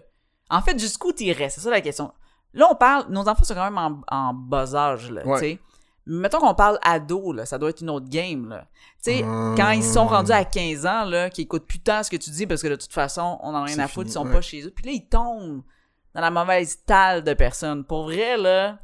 En 0.51 0.61
fait, 0.61 0.77
jusqu'où 0.79 1.13
t'irais, 1.13 1.49
c'est 1.49 1.61
ça 1.61 1.71
la 1.71 1.81
question. 1.81 2.13
Là, 2.55 2.67
on 2.71 2.75
parle 2.75 3.05
nos 3.09 3.27
enfants 3.27 3.43
sont 3.43 3.53
quand 3.53 3.69
même 3.69 3.77
en, 3.77 4.01
en 4.09 4.33
bas 4.33 4.73
âge 4.75 5.11
là, 5.11 5.25
Ouais. 5.27 5.39
tu 5.39 5.45
sais. 5.45 5.59
Mettons 6.07 6.39
qu'on 6.39 6.53
parle 6.53 6.77
ado, 6.83 7.33
là, 7.33 7.45
ça 7.47 7.57
doit 7.57 7.69
être 7.71 7.81
une 7.81 7.89
autre 7.89 8.07
game, 8.09 8.47
là. 8.47 8.67
Tu 9.03 9.11
sais, 9.11 9.23
Hum. 9.23 9.55
quand 9.57 9.71
ils 9.71 9.83
sont 9.83 10.05
rendus 10.05 10.31
à 10.31 10.45
15 10.45 10.85
ans, 10.85 11.03
là, 11.05 11.29
qui 11.31 11.41
écoutent 11.43 11.65
plus 11.67 11.79
tant 11.79 12.03
ce 12.03 12.09
que 12.11 12.15
tu 12.15 12.29
dis 12.29 12.45
parce 12.47 12.61
que 12.61 12.67
de 12.67 12.75
toute 12.75 12.93
façon, 12.93 13.39
on 13.41 13.49
en 13.49 13.55
a 13.55 13.63
rien 13.63 13.79
à 13.79 13.87
foutre, 13.87 14.09
ils 14.09 14.13
sont 14.13 14.25
ouais. 14.25 14.31
pas 14.31 14.41
chez 14.41 14.61
eux. 14.65 14.71
Puis 14.71 14.85
là, 14.85 14.91
ils 14.91 15.07
tombent 15.07 15.63
dans 16.13 16.21
la 16.21 16.29
mauvaise 16.31 16.83
talle 16.85 17.23
de 17.23 17.33
personnes. 17.33 17.83
Pour 17.83 18.03
vrai, 18.03 18.37
là, 18.37 18.77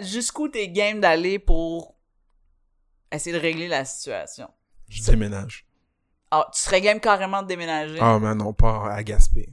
jusqu'où 0.00 0.48
t'es 0.48 0.68
game 0.68 1.00
d'aller 1.00 1.38
pour 1.38 1.94
essayer 3.10 3.34
de 3.34 3.40
régler 3.40 3.68
la 3.68 3.84
situation? 3.84 4.48
Je 4.88 5.02
déménage. 5.02 5.66
Ah, 6.30 6.46
tu 6.52 6.60
serais 6.60 6.80
game 6.82 7.00
carrément 7.00 7.42
de 7.42 7.48
déménager? 7.48 7.98
Ah, 8.00 8.18
mais 8.20 8.34
non, 8.34 8.52
pas 8.52 8.92
à 8.92 9.02
Gaspé. 9.02 9.48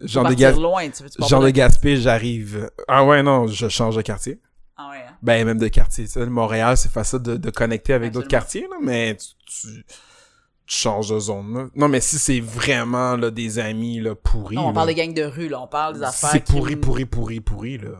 Veux 0.00 0.06
de, 0.08 0.14
partir 0.22 0.36
Gas- 0.38 0.60
loin, 0.60 0.88
tu 0.90 1.02
veux, 1.02 1.10
tu 1.10 1.18
pars 1.18 1.28
genre 1.28 1.40
pas 1.40 1.46
de 1.46 1.50
Gaspé, 1.50 1.96
j'arrive. 1.96 2.70
Ah 2.88 3.04
ouais, 3.04 3.22
non, 3.22 3.46
je 3.46 3.68
change 3.68 3.96
de 3.96 4.02
quartier. 4.02 4.40
Ah 4.76 4.90
ouais, 4.90 4.98
hein? 5.08 5.14
Ben, 5.22 5.44
même 5.46 5.58
de 5.58 5.68
quartier. 5.68 6.04
Tu 6.04 6.10
sais, 6.10 6.26
Montréal, 6.26 6.76
c'est 6.76 6.90
facile 6.90 7.20
de, 7.20 7.36
de 7.36 7.50
connecter 7.50 7.92
avec 7.94 8.12
d'autres 8.12 8.28
quartiers, 8.28 8.62
là, 8.68 8.76
mais 8.82 9.16
tu, 9.16 9.26
tu, 9.46 9.84
tu 10.66 10.76
changes 10.76 11.10
de 11.10 11.18
zone. 11.20 11.54
Là. 11.54 11.66
Non, 11.76 11.88
mais 11.88 12.00
si 12.00 12.18
c'est 12.18 12.40
vraiment 12.40 13.16
là, 13.16 13.30
des 13.30 13.58
amis 13.60 14.00
là, 14.00 14.14
pourris. 14.14 14.56
Non, 14.56 14.68
on 14.68 14.72
parle 14.72 14.88
des 14.88 14.94
gangs 14.94 15.14
de 15.14 15.22
rue, 15.22 15.48
là. 15.48 15.60
On 15.60 15.68
parle 15.68 15.94
des 15.94 16.02
affaires 16.02 16.30
C'est 16.30 16.40
pourri, 16.44 16.74
pourri, 16.76 17.04
pourri, 17.06 17.40
pourri, 17.40 17.78
là. 17.78 17.90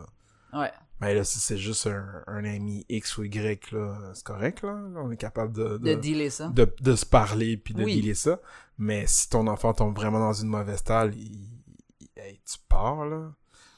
Ouais. 0.53 0.71
Mais 1.01 1.13
là, 1.13 1.23
si 1.23 1.39
c'est 1.39 1.57
juste 1.57 1.87
un, 1.87 2.05
un 2.27 2.43
ami 2.45 2.85
X 2.89 3.17
ou 3.17 3.23
Y, 3.23 3.71
là, 3.71 3.97
c'est 4.13 4.23
correct, 4.25 4.61
là. 4.63 4.75
On 4.97 5.11
est 5.11 5.17
capable 5.17 5.53
de, 5.53 5.77
De 5.77 5.93
dealer 5.95 6.29
ça. 6.29 6.47
de, 6.47 6.73
de 6.81 6.95
se 6.95 7.05
parler 7.05 7.57
puis 7.57 7.73
de 7.73 7.83
Oui. 7.83 7.95
dealer 8.01 8.15
ça. 8.15 8.39
Mais 8.77 9.05
si 9.07 9.29
ton 9.29 9.47
enfant 9.47 9.73
tombe 9.73 9.95
vraiment 9.95 10.19
dans 10.19 10.33
une 10.33 10.47
mauvaise 10.49 10.83
tale, 10.83 11.13
il- 11.15 11.54
hey, 12.17 12.39
tu 12.49 12.57
pars, 12.69 13.05
là. 13.05 13.31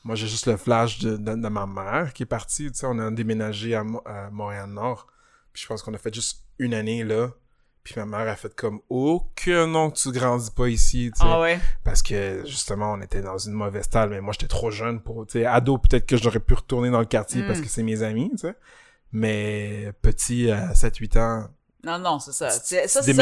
Moi, 0.04 0.16
j'ai 0.16 0.28
juste 0.28 0.46
le 0.48 0.56
flash 0.58 1.00
de, 1.00 1.18
de, 1.18 1.36
de 1.36 1.48
ma 1.50 1.66
mère 1.66 2.14
qui 2.14 2.24
est 2.24 2.28
partie. 2.28 2.72
Tu 2.72 2.78
sais, 2.80 2.86
on 2.88 2.98
a 3.00 3.12
déménagé 3.12 3.76
à, 3.76 3.84
Mo- 3.84 4.02
à 4.06 4.30
Montréal-Nord. 4.30 5.08
Puis 5.52 5.64
je 5.64 5.68
pense 5.68 5.82
qu'on 5.82 5.94
a 5.94 5.98
fait 5.98 6.14
juste 6.14 6.44
une 6.60 6.74
année, 6.74 7.04
là. 7.04 7.30
Puis 7.84 7.94
ma 7.98 8.06
mère 8.06 8.28
a 8.32 8.36
fait 8.36 8.54
comme, 8.56 8.80
oh, 8.90 9.24
que 9.36 9.66
non, 9.66 9.90
que 9.92 9.98
tu 9.98 10.12
grandis 10.12 10.52
pas 10.52 10.68
ici, 10.70 11.12
tu 11.14 11.22
sais. 11.22 11.28
Ah 11.30 11.40
ouais? 11.42 11.60
Parce 11.84 12.02
que, 12.02 12.44
justement, 12.46 12.94
on 12.94 13.02
était 13.02 13.22
dans 13.22 13.38
une 13.38 13.54
mauvaise 13.54 13.90
tale. 13.90 14.10
Mais 14.10 14.22
moi, 14.22 14.34
j'étais 14.34 14.48
trop 14.48 14.72
jeune 14.72 15.02
pour, 15.02 15.26
tu 15.26 15.40
sais, 15.40 15.46
ado, 15.46 15.78
peut-être 15.78 16.06
que 16.06 16.16
j'aurais 16.18 16.40
pu 16.40 16.54
retourner 16.54 16.90
dans 16.90 17.00
le 17.00 17.06
quartier 17.06 17.42
Mm. 17.44 17.48
parce 17.48 17.60
que 17.62 17.68
c'est 17.68 17.84
mes 17.84 18.02
amis, 18.04 18.30
tu 18.32 18.40
sais. 18.40 18.56
Mais 19.12 19.92
petit, 20.02 20.52
à 20.52 20.74
7-8 20.74 21.18
ans, 21.18 21.48
Non, 21.84 21.98
non, 22.00 22.20
c'est 22.20 22.34
ça. 22.34 22.50
Ça, 22.50 22.60
c'est 22.64 22.88
ça, 22.88 23.02
c'est 23.02 23.12
un 23.12 23.16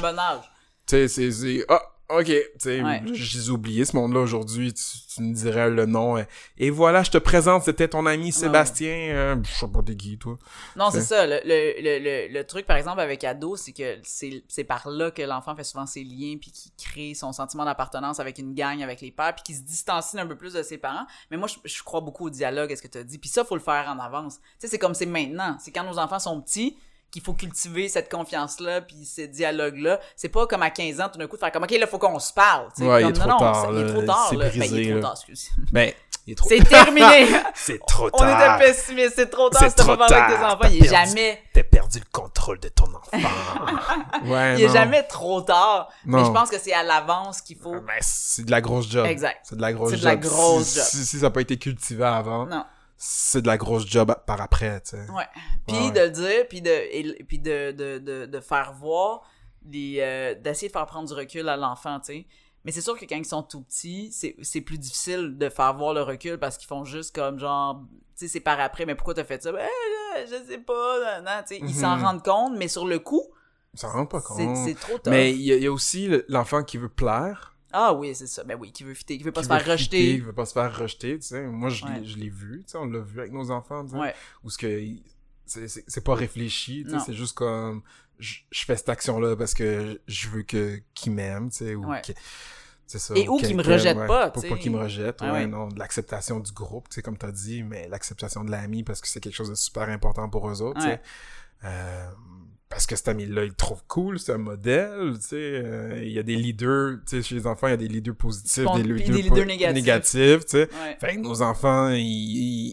bon 0.00 0.18
âge. 0.18 0.50
tu 0.86 0.96
sais, 0.96 1.08
c'est, 1.08 1.30
c'est, 1.32 1.64
ah, 1.68 1.80
ok, 2.08 2.24
tu 2.24 2.42
sais, 2.58 2.82
Ouais. 2.82 3.02
je 3.12 3.38
les 3.38 3.46
ai 3.48 3.50
oubliés, 3.50 3.84
ce 3.84 3.94
monde-là, 3.96 4.20
aujourd'hui, 4.20 4.72
tu, 4.72 4.82
tu 5.14 5.22
me 5.22 5.34
dirais 5.34 5.68
le 5.70 5.84
nom, 5.86 6.16
euh, 6.16 6.22
et 6.56 6.70
voilà, 6.70 7.02
je 7.02 7.10
te 7.10 7.18
présente, 7.18 7.64
c'était 7.64 7.88
ton 7.88 8.06
ami 8.06 8.32
Sébastien, 8.32 8.88
euh, 9.14 9.36
je 9.42 9.50
sais 9.60 9.68
pas 9.68 9.82
t'es 9.82 9.96
qui, 9.96 10.16
toi? 10.18 10.36
Non, 10.76 10.90
c'est 10.90 11.02
ça. 11.02 11.26
Le, 11.26 11.40
le, 11.44 11.74
le, 11.82 11.98
le, 12.28 12.32
le 12.32 12.44
truc, 12.46 12.66
par 12.66 12.76
exemple, 12.76 13.00
avec 13.00 13.24
ado, 13.24 13.56
c'est 13.56 13.72
que 13.72 13.98
c'est 14.02 14.64
par 14.64 14.88
là 14.88 15.10
que 15.10 15.22
l'enfant 15.22 15.54
fait 15.54 15.64
souvent 15.64 15.86
ses 15.86 16.04
liens, 16.04 16.36
puis 16.40 16.50
qu'il 16.50 16.72
crée 16.76 17.14
son 17.14 17.32
sentiment 17.32 17.64
d'appartenance 17.64 18.20
avec 18.20 18.38
une 18.38 18.54
gang, 18.54 18.82
avec 18.82 19.00
les 19.00 19.10
pères, 19.10 19.34
puis 19.34 19.42
qu'il 19.44 19.56
se 19.56 19.62
distancie 19.62 20.18
un 20.18 20.26
peu 20.26 20.36
plus 20.36 20.54
de 20.54 20.62
ses 20.62 20.78
parents. 20.78 21.06
Mais 21.30 21.36
moi, 21.36 21.48
je, 21.48 21.56
je 21.68 21.82
crois 21.82 22.00
beaucoup 22.00 22.26
au 22.26 22.30
dialogue, 22.30 22.72
à 22.72 22.76
ce 22.76 22.82
que 22.82 22.88
tu 22.88 22.98
as 22.98 23.04
dit. 23.04 23.18
Puis 23.18 23.28
ça, 23.28 23.44
faut 23.44 23.54
le 23.56 23.60
faire 23.60 23.86
en 23.88 23.98
avance. 23.98 24.36
Tu 24.38 24.42
sais, 24.60 24.68
c'est 24.68 24.78
comme 24.78 24.94
c'est 24.94 25.06
maintenant. 25.06 25.56
C'est 25.60 25.70
quand 25.72 25.84
nos 25.84 25.98
enfants 25.98 26.18
sont 26.18 26.40
petits 26.40 26.76
qu'il 27.10 27.22
faut 27.22 27.32
cultiver 27.32 27.88
cette 27.88 28.10
confiance-là, 28.10 28.82
puis 28.82 29.04
ce 29.06 29.22
dialogue-là. 29.22 29.98
C'est 30.16 30.28
pas 30.28 30.46
comme 30.46 30.62
à 30.62 30.70
15 30.70 31.00
ans, 31.00 31.08
tout 31.12 31.18
d'un 31.18 31.26
coup, 31.26 31.36
de 31.36 31.40
faire 31.40 31.52
comme, 31.52 31.62
OK, 31.64 31.70
là, 31.70 31.86
faut 31.86 31.98
qu'on 31.98 32.18
se 32.18 32.32
parle. 32.32 32.66
Ouais, 32.78 33.02
il 33.02 33.08
est 33.08 33.12
Comme, 33.12 33.12
trop 33.14 33.28
non, 33.28 33.34
non, 33.34 33.38
tard, 33.38 33.62
ça- 33.62 33.68
il 33.72 33.78
est 33.78 33.86
trop 33.92 34.02
tard. 34.02 34.26
C'est. 34.30 34.36
Ben, 34.36 34.50
il 34.52 34.58
brisé, 34.58 34.88
est 34.88 34.92
trop 34.92 35.00
tard. 35.00 35.14
Ben, 35.72 35.92
il 36.26 36.32
est 36.32 36.34
trop 36.34 36.48
C'est 36.50 36.62
terminé! 36.68 37.26
c'est 37.54 37.80
trop 37.86 38.10
On 38.12 38.24
était 38.28 38.58
pessimiste, 38.58 39.14
c'est 39.16 39.30
trop 39.30 39.48
tard, 39.48 39.62
C'est 39.62 39.70
ce 39.70 39.76
trop 39.76 39.92
moment-là 39.92 40.24
avec 40.24 40.36
tes 40.36 40.42
tard, 40.42 40.50
enfants. 40.52 40.58
t'as 40.60 40.68
Il 40.68 40.76
est 40.84 40.88
perdu. 40.90 41.08
jamais 41.10 41.42
T'as 41.54 41.62
perdu 41.62 41.98
le 42.00 42.04
contrôle 42.12 42.60
de 42.60 42.68
ton 42.68 42.84
enfant. 42.84 43.10
ouais, 44.26 44.54
Il 44.58 44.62
est 44.64 44.66
non. 44.66 44.72
jamais 44.74 45.02
trop 45.04 45.40
tard. 45.40 45.88
Mais 46.04 46.18
Non. 46.18 46.26
je 46.26 46.30
pense 46.32 46.50
que 46.50 46.58
c'est 46.58 46.74
à 46.74 46.82
l'avance 46.82 47.40
qu'il 47.40 47.56
faut. 47.56 47.72
Mais 47.86 47.98
c'est 48.02 48.44
de 48.44 48.50
la 48.50 48.60
grosse 48.60 48.90
job. 48.90 49.06
Exact. 49.06 49.38
C'est 49.44 49.56
de 49.56 49.62
la 49.62 49.72
grosse 49.72 49.88
C'est 49.90 49.96
job. 49.96 50.02
de 50.02 50.08
la 50.08 50.16
grosse 50.16 50.66
si, 50.66 50.74
job. 50.78 50.84
Si, 50.86 51.06
si 51.06 51.16
ça 51.18 51.22
n'a 51.26 51.30
pas 51.30 51.40
été 51.40 51.56
cultivé 51.56 52.04
avant, 52.04 52.44
Non. 52.44 52.64
C'est 53.00 53.42
de 53.42 53.46
la 53.46 53.56
grosse 53.56 53.86
job 53.86 54.14
par 54.26 54.40
après, 54.40 54.80
tu 54.80 54.90
sais. 54.90 55.10
Ouais. 55.12 55.24
Puis 55.66 55.76
Ouais, 55.76 55.82
ouais. 55.86 55.90
de 55.92 56.00
le 56.00 56.10
dire, 56.10 56.48
puis 56.48 56.60
de, 56.60 56.70
et- 56.70 57.24
puis 57.24 57.38
de, 57.38 57.70
de, 57.72 57.98
de, 57.98 58.26
de 58.26 58.40
faire 58.40 58.72
voir, 58.72 59.22
les, 59.70 59.98
euh, 60.00 60.34
d'essayer 60.34 60.68
de 60.68 60.72
faire 60.72 60.86
prendre 60.86 61.06
du 61.08 61.14
recul 61.14 61.48
à 61.48 61.56
l'enfant, 61.56 62.00
tu 62.00 62.06
sais. 62.12 62.26
Mais 62.64 62.72
c'est 62.72 62.80
sûr 62.80 62.98
que 62.98 63.04
quand 63.04 63.16
ils 63.16 63.24
sont 63.24 63.42
tout 63.44 63.62
petits, 63.62 64.10
c'est, 64.12 64.34
c'est 64.42 64.60
plus 64.60 64.78
difficile 64.78 65.38
de 65.38 65.48
faire 65.48 65.74
voir 65.74 65.94
le 65.94 66.02
recul 66.02 66.38
parce 66.38 66.58
qu'ils 66.58 66.66
font 66.66 66.84
juste 66.84 67.14
comme 67.14 67.38
genre, 67.38 67.82
tu 68.16 68.26
sais, 68.26 68.28
c'est 68.28 68.40
par 68.40 68.58
après, 68.60 68.84
mais 68.84 68.94
pourquoi 68.96 69.14
t'as 69.14 69.24
fait 69.24 69.40
ça? 69.42 69.52
Ben, 69.52 69.66
je 70.26 70.44
sais 70.50 70.58
pas, 70.58 71.20
non, 71.20 71.24
non, 71.24 71.42
tu 71.46 71.54
sais. 71.54 71.60
Ils 71.62 71.74
s'en 71.74 71.96
Mhm. 71.96 72.02
rendent 72.04 72.24
compte, 72.24 72.54
mais 72.58 72.66
sur 72.68 72.84
le 72.86 72.98
coup, 72.98 73.22
Ça 73.74 73.88
rend 73.88 74.06
pas 74.06 74.20
c'est, 74.20 74.44
compte. 74.44 74.56
c'est 74.66 74.74
trop 74.74 74.98
tard. 74.98 75.12
Mais 75.12 75.32
il 75.32 75.40
y, 75.42 75.52
a- 75.52 75.56
il 75.56 75.62
y 75.62 75.66
a 75.66 75.72
aussi 75.72 76.08
le- 76.08 76.24
l'enfant 76.28 76.64
qui 76.64 76.78
veut 76.78 76.88
plaire. 76.88 77.54
Ah 77.72 77.92
oui, 77.92 78.14
c'est 78.14 78.26
ça. 78.26 78.44
Ben 78.44 78.56
oui, 78.58 78.72
qui 78.72 78.82
veut 78.84 78.94
fitter, 78.94 79.18
qui 79.18 79.24
veut 79.24 79.32
pas 79.32 79.42
qui 79.42 79.48
se 79.48 79.52
faire 79.52 79.64
veut 79.64 79.72
rejeter. 79.72 79.96
fitter, 79.98 80.14
Qui 80.14 80.20
veut 80.20 80.32
pas 80.32 80.46
se 80.46 80.52
faire 80.52 80.76
rejeter, 80.78 81.18
tu 81.18 81.26
sais. 81.26 81.46
Moi, 81.46 81.68
je 81.68 81.84
l'ai- 81.86 81.92
Ouais. 82.00 82.00
l'ai 82.16 82.28
vu, 82.30 82.62
tu 82.66 82.72
sais. 82.72 82.78
On 82.78 82.86
l'a 82.86 83.00
vu 83.00 83.20
avec 83.20 83.32
nos 83.32 83.50
enfants, 83.50 83.84
tu 83.84 83.92
sais. 83.92 83.96
Ouais. 83.98 84.14
Où 84.44 84.50
ce 84.50 84.58
que... 84.58 84.82
C'est 85.46 86.04
pas 86.04 86.14
réfléchi, 86.14 86.84
tu 86.84 86.90
sais. 86.92 86.98
C'est 87.04 87.14
juste 87.14 87.34
comme... 87.36 87.82
Je, 88.18 88.38
je 88.50 88.64
fais 88.64 88.76
cette 88.76 88.88
action-là 88.88 89.36
parce 89.36 89.54
que 89.54 90.00
je 90.08 90.28
veux 90.28 90.42
que 90.42 90.80
qu'il 90.94 91.12
m'aime, 91.12 91.50
tu 91.50 91.58
sais. 91.58 91.74
Ou 91.76 91.86
Ouais. 91.86 92.02
ça. 92.86 93.14
Et 93.14 93.28
ou 93.28 93.36
qu'il 93.38 93.50
me 93.56 93.62
quelqu'un, 93.62 93.72
rejette 93.74 93.96
ouais, 93.98 94.06
pas, 94.08 94.30
tu 94.30 94.40
pas 94.40 94.54
sais. 94.54 94.58
qu'il 94.60 94.72
me 94.72 94.78
rejette, 94.78 95.18
Ah 95.20 95.32
ouais, 95.34 95.46
non. 95.46 95.68
De 95.68 95.78
l'acceptation 95.78 96.40
du 96.40 96.50
groupe, 96.52 96.88
tu 96.88 96.96
sais, 96.96 97.02
comme 97.02 97.16
t'as 97.18 97.30
dit, 97.30 97.62
mais 97.62 97.86
l'acceptation 97.88 98.44
de 98.44 98.50
l'ami 98.50 98.82
parce 98.82 99.00
que 99.00 99.06
c'est 99.08 99.20
quelque 99.20 99.34
chose 99.36 99.50
de 99.50 99.54
super 99.54 99.88
important 99.90 100.28
pour 100.28 100.48
eux 100.50 100.62
autres, 100.62 100.80
tu 100.80 100.86
sais. 100.86 101.00
Euh, 101.64 102.08
parce 102.70 102.86
que 102.86 102.96
cet 102.96 103.08
ami-là, 103.08 103.44
il 103.44 103.48
le 103.48 103.54
trouve 103.54 103.82
cool, 103.88 104.18
c'est 104.18 104.32
un 104.32 104.38
modèle, 104.38 105.14
tu 105.20 105.28
sais. 105.28 105.36
euh, 105.36 106.00
Il 106.02 106.12
y 106.12 106.18
a 106.18 106.22
des 106.22 106.36
leaders, 106.36 106.98
tu 107.06 107.16
sais, 107.16 107.22
chez 107.22 107.34
les 107.34 107.46
enfants, 107.46 107.66
il 107.68 107.70
y 107.70 107.74
a 107.74 107.76
des 107.78 107.88
leaders 107.88 108.14
positifs, 108.14 108.66
des 108.76 108.82
leaders, 108.82 109.06
des 109.16 109.22
leaders 109.22 109.46
négatifs. 109.46 109.74
négatifs, 109.74 110.44
tu 110.44 110.50
sais. 110.50 110.68
Ouais. 110.82 110.96
Fait 111.00 111.16
que 111.16 111.20
nos 111.20 111.40
enfants, 111.42 111.88
ils, 111.90 111.98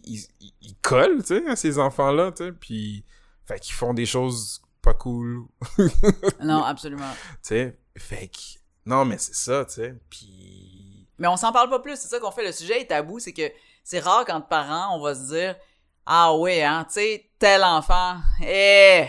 ils, 0.05 0.27
ils, 0.41 0.53
ils 0.61 0.75
collent, 0.81 1.21
tu 1.23 1.37
sais, 1.39 1.47
à 1.47 1.55
ces 1.55 1.79
enfants-là, 1.79 2.31
tu 2.31 2.43
sais, 2.45 2.51
puis... 2.51 3.03
Fait 3.47 3.59
qu'ils 3.59 3.75
font 3.75 3.93
des 3.93 4.07
choses 4.07 4.61
pas 4.81 4.93
cool, 4.95 5.45
tu 5.75 5.83
Non, 6.43 6.63
absolument. 6.63 7.05
sais. 7.41 7.77
Fait 7.97 8.27
que... 8.27 8.39
Non, 8.87 9.05
mais 9.05 9.17
c'est 9.17 9.35
ça, 9.35 9.65
tu 9.65 9.73
sais, 9.75 9.95
puis... 10.09 11.07
Mais 11.19 11.27
on 11.29 11.37
s'en 11.37 11.51
parle 11.53 11.69
pas 11.69 11.79
plus, 11.79 11.95
c'est 11.97 12.09
ça 12.09 12.19
qu'on 12.19 12.31
fait. 12.31 12.43
Le 12.43 12.51
sujet 12.51 12.81
est 12.81 12.87
tabou, 12.87 13.19
c'est 13.19 13.31
que 13.31 13.49
c'est 13.83 13.99
rare 13.99 14.25
quand 14.25 14.41
parents, 14.41 14.97
on 14.97 15.01
va 15.01 15.15
se 15.15 15.27
dire 15.33 15.55
Ah 16.05 16.35
ouais, 16.35 16.61
hein, 16.61 16.83
tu 16.89 16.95
sais, 16.95 17.29
tel 17.39 17.63
enfant, 17.63 18.17
eh. 18.45 19.05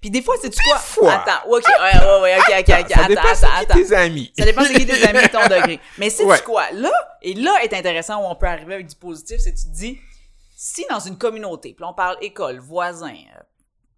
Puis 0.00 0.10
des 0.10 0.22
fois, 0.22 0.36
c'est 0.40 0.50
tu 0.50 0.62
quoi? 0.62 0.78
fois. 0.78 1.12
Attends, 1.14 1.48
ok, 1.50 1.64
ouais, 1.66 2.06
ouais, 2.06 2.20
ouais, 2.22 2.38
ok, 2.38 2.44
ok, 2.48 2.58
ok, 2.60 2.68
ça 2.68 2.76
attends, 3.00 3.08
dépend 3.08 3.22
attends, 3.28 3.74
tes 3.74 3.92
amis. 3.94 4.32
Ça 4.38 4.44
dépend 4.44 4.62
c'est 4.62 4.74
qui 4.74 4.86
tes 4.86 5.02
amis, 5.06 5.28
ton 5.28 5.42
degré. 5.48 5.80
Mais 5.98 6.08
c'est 6.10 6.24
Ouais. 6.24 6.38
tu 6.38 6.44
quoi? 6.44 6.70
Là, 6.72 6.92
et 7.22 7.34
là 7.34 7.52
est 7.64 7.72
intéressant 7.74 8.22
où 8.22 8.26
on 8.26 8.36
peut 8.36 8.46
arriver 8.46 8.74
avec 8.74 8.86
du 8.86 8.94
positif, 8.94 9.38
c'est 9.40 9.54
tu 9.54 9.64
te 9.64 9.72
dis, 9.74 9.98
si 10.56 10.84
dans 10.88 11.00
une 11.00 11.18
communauté, 11.18 11.74
puis 11.74 11.84
on 11.84 11.94
parle 11.94 12.16
école, 12.20 12.58
voisin, 12.60 13.12
euh, 13.14 13.40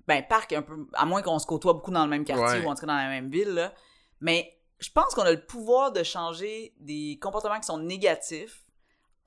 ben 0.09 0.25
parc 0.27 0.53
un 0.55 0.63
peu, 0.63 0.75
à 0.95 1.05
moins 1.05 1.21
qu'on 1.23 1.39
se 1.39 1.47
côtoie 1.47 1.75
beaucoup 1.75 1.91
dans 1.91 2.05
le 2.05 2.11
même 2.11 2.25
quartier 2.25 2.61
Ouais. 2.61 2.65
ou 2.67 2.71
en 2.71 2.75
tout 2.75 2.81
cas 2.81 2.87
dans 2.87 2.97
la 2.97 3.09
même 3.09 3.31
ville, 3.31 3.51
là, 3.51 3.73
mais 4.21 4.57
je 4.79 4.89
pense 4.91 5.15
qu'on 5.15 5.23
a 5.23 5.31
le 5.31 5.45
pouvoir 5.45 5.93
de 5.93 6.03
changer 6.03 6.73
des 6.81 7.19
comportements 7.21 7.61
qui 7.61 7.67
sont 7.67 7.77
négatifs 7.79 8.63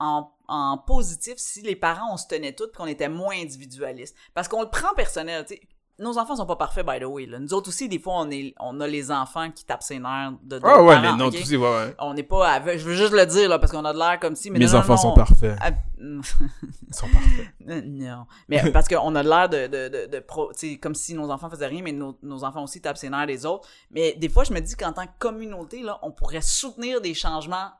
en, 0.00 0.28
en 0.48 0.78
positif 0.78 1.34
si 1.36 1.62
les 1.62 1.76
parents 1.76 2.12
on 2.12 2.16
se 2.16 2.26
tenait 2.26 2.52
tous 2.52 2.64
et 2.66 2.72
qu'on 2.76 2.86
était 2.86 3.08
moins 3.08 3.36
individualiste. 3.36 4.16
Parce 4.34 4.48
qu'on 4.48 4.62
le 4.62 4.68
prend 4.68 4.92
personnel, 4.94 5.44
tu 5.46 5.54
sais. 5.54 5.60
Nos 6.00 6.18
enfants 6.18 6.34
sont 6.34 6.46
pas 6.46 6.56
parfaits, 6.56 6.84
by 6.84 6.98
the 6.98 7.04
way. 7.04 7.26
Là. 7.26 7.38
Nous 7.38 7.54
autres 7.54 7.68
aussi, 7.68 7.88
des 7.88 8.00
fois, 8.00 8.14
on, 8.16 8.30
est, 8.30 8.52
on 8.58 8.80
a 8.80 8.86
les 8.88 9.12
enfants 9.12 9.50
qui 9.52 9.64
tapent 9.64 9.82
ses 9.84 10.00
nerfs 10.00 10.32
de, 10.42 10.58
de 10.58 10.64
Ah 10.64 10.82
ouais, 10.82 10.94
parents, 10.96 11.12
mais 11.12 11.16
non, 11.16 11.26
ok? 11.26 11.36
tout 11.36 11.44
c'est 11.44 11.56
ouais, 11.56 11.68
ouais. 11.68 11.94
On 12.00 12.14
n'est 12.14 12.24
pas. 12.24 12.60
Je 12.76 12.84
veux 12.84 12.94
juste 12.94 13.12
le 13.12 13.24
dire, 13.26 13.48
là, 13.48 13.58
parce 13.60 13.70
qu'on 13.70 13.84
a 13.84 13.92
de 13.92 13.98
l'air 13.98 14.18
comme 14.18 14.34
si... 14.34 14.50
Mais 14.50 14.58
Mes 14.58 14.66
non, 14.66 14.74
enfants 14.76 14.94
non, 14.94 14.96
sont 14.96 15.08
on- 15.10 15.14
parfaits. 15.14 15.56
Ah, 15.60 15.70
Ils 16.00 16.94
sont 16.94 17.06
parfaits. 17.08 17.54
non. 17.86 18.26
Mais 18.48 18.70
parce 18.72 18.88
qu'on 18.88 19.14
a 19.14 19.22
de 19.22 19.28
l'air 19.28 19.48
de... 19.48 19.66
de, 19.68 20.06
de, 20.10 20.18
pro- 20.18 20.50
comme 20.82 20.94
si 20.96 21.14
nos 21.14 21.30
enfants 21.30 21.48
faisaient 21.48 21.66
rien, 21.68 21.82
mais 21.82 21.92
nos, 21.92 22.18
nos 22.22 22.42
enfants 22.44 22.64
aussi 22.64 22.80
tapent 22.80 22.98
ses 22.98 23.08
nerfs 23.10 23.26
des 23.26 23.46
autres. 23.46 23.68
Mais 23.90 24.14
des 24.14 24.28
fois, 24.28 24.42
je 24.44 24.52
me 24.52 24.60
dis 24.60 24.74
qu'en 24.74 24.92
tant 24.92 25.06
que 25.06 25.12
communauté, 25.18 25.82
là, 25.82 25.98
on 26.02 26.10
pourrait 26.10 26.40
soutenir 26.42 27.00
des 27.00 27.14
changements 27.14 27.70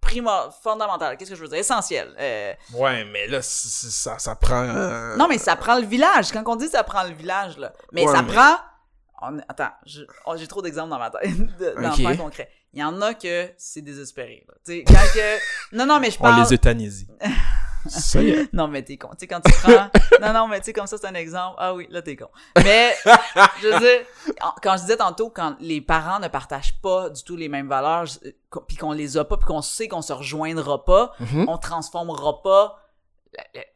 primo 0.00 0.30
fondamentaux. 0.62 1.04
Qu'est-ce 1.18 1.30
que 1.30 1.36
je 1.36 1.42
veux 1.42 1.48
dire? 1.48 1.58
Essentiels. 1.58 2.14
Euh, 2.18 2.52
Ouais, 2.74 3.04
mais 3.04 3.26
là, 3.26 3.42
c- 3.42 3.68
c- 3.68 3.90
ça, 3.90 4.18
ça 4.18 4.34
prend... 4.36 4.62
euh, 4.64 5.16
Non, 5.16 5.26
mais 5.28 5.38
ça 5.38 5.56
prend 5.56 5.78
le 5.78 5.86
village. 5.86 6.32
Quand 6.32 6.42
on 6.46 6.56
dit 6.56 6.68
ça 6.68 6.82
prend 6.84 7.02
le 7.04 7.14
village, 7.14 7.58
là. 7.58 7.72
Mais 7.92 8.06
Ouais, 8.06 8.12
ça 8.14 8.22
mais- 8.22 8.32
prend. 8.32 8.56
on- 9.22 9.38
Attends, 9.48 9.70
je- 9.86 10.02
oh, 10.26 10.34
j'ai 10.36 10.46
trop 10.46 10.62
d'exemples 10.62 10.90
dans 10.90 10.98
ma 10.98 11.10
tête 11.10 11.36
de- 11.58 11.74
d'enfants 11.82 12.10
Ok. 12.12 12.16
concrets. 12.16 12.50
Il 12.74 12.80
y 12.80 12.84
en 12.84 13.00
a 13.02 13.14
que 13.14 13.50
c'est 13.56 13.80
désespéré. 13.82 14.44
Là. 14.46 14.54
Tu 14.64 14.72
sais, 14.78 14.84
quand 14.86 14.94
que. 15.14 15.76
Non, 15.76 15.86
non, 15.86 15.98
mais 16.00 16.10
je 16.10 16.18
On 16.18 16.22
parle. 16.22 16.42
les 16.42 16.52
euthanasie. 16.54 17.08
ça 17.88 18.22
y 18.22 18.30
est. 18.30 18.52
Non, 18.52 18.68
mais 18.68 18.82
t'es 18.82 18.96
con. 18.96 19.08
Tu 19.10 19.16
sais, 19.20 19.26
quand 19.26 19.40
tu 19.40 19.52
prends. 19.52 19.88
non, 20.20 20.32
non, 20.32 20.48
mais 20.48 20.58
tu 20.60 20.66
sais, 20.66 20.72
comme 20.72 20.86
ça, 20.86 20.96
c'est 20.98 21.06
un 21.06 21.14
exemple. 21.14 21.56
Ah 21.58 21.74
oui, 21.74 21.86
là, 21.90 22.02
t'es 22.02 22.16
con. 22.16 22.28
Mais, 22.62 22.94
je 23.62 23.68
veux 23.68 23.78
dire, 23.80 24.00
quand 24.62 24.76
je 24.76 24.82
disais 24.82 24.96
tantôt, 24.96 25.30
quand 25.30 25.56
les 25.60 25.80
parents 25.80 26.18
ne 26.20 26.28
partagent 26.28 26.80
pas 26.80 27.10
du 27.10 27.22
tout 27.24 27.36
les 27.36 27.48
mêmes 27.48 27.68
valeurs, 27.68 28.04
puis 28.66 28.76
qu'on 28.76 28.92
les 28.92 29.16
a 29.16 29.24
pas, 29.24 29.36
puis 29.36 29.46
qu'on 29.46 29.62
sait 29.62 29.88
qu'on 29.88 30.02
se 30.02 30.12
rejoindra 30.12 30.84
pas, 30.84 31.12
Mhm. 31.20 31.46
on 31.48 31.58
transformera 31.58 32.42
pas, 32.42 32.78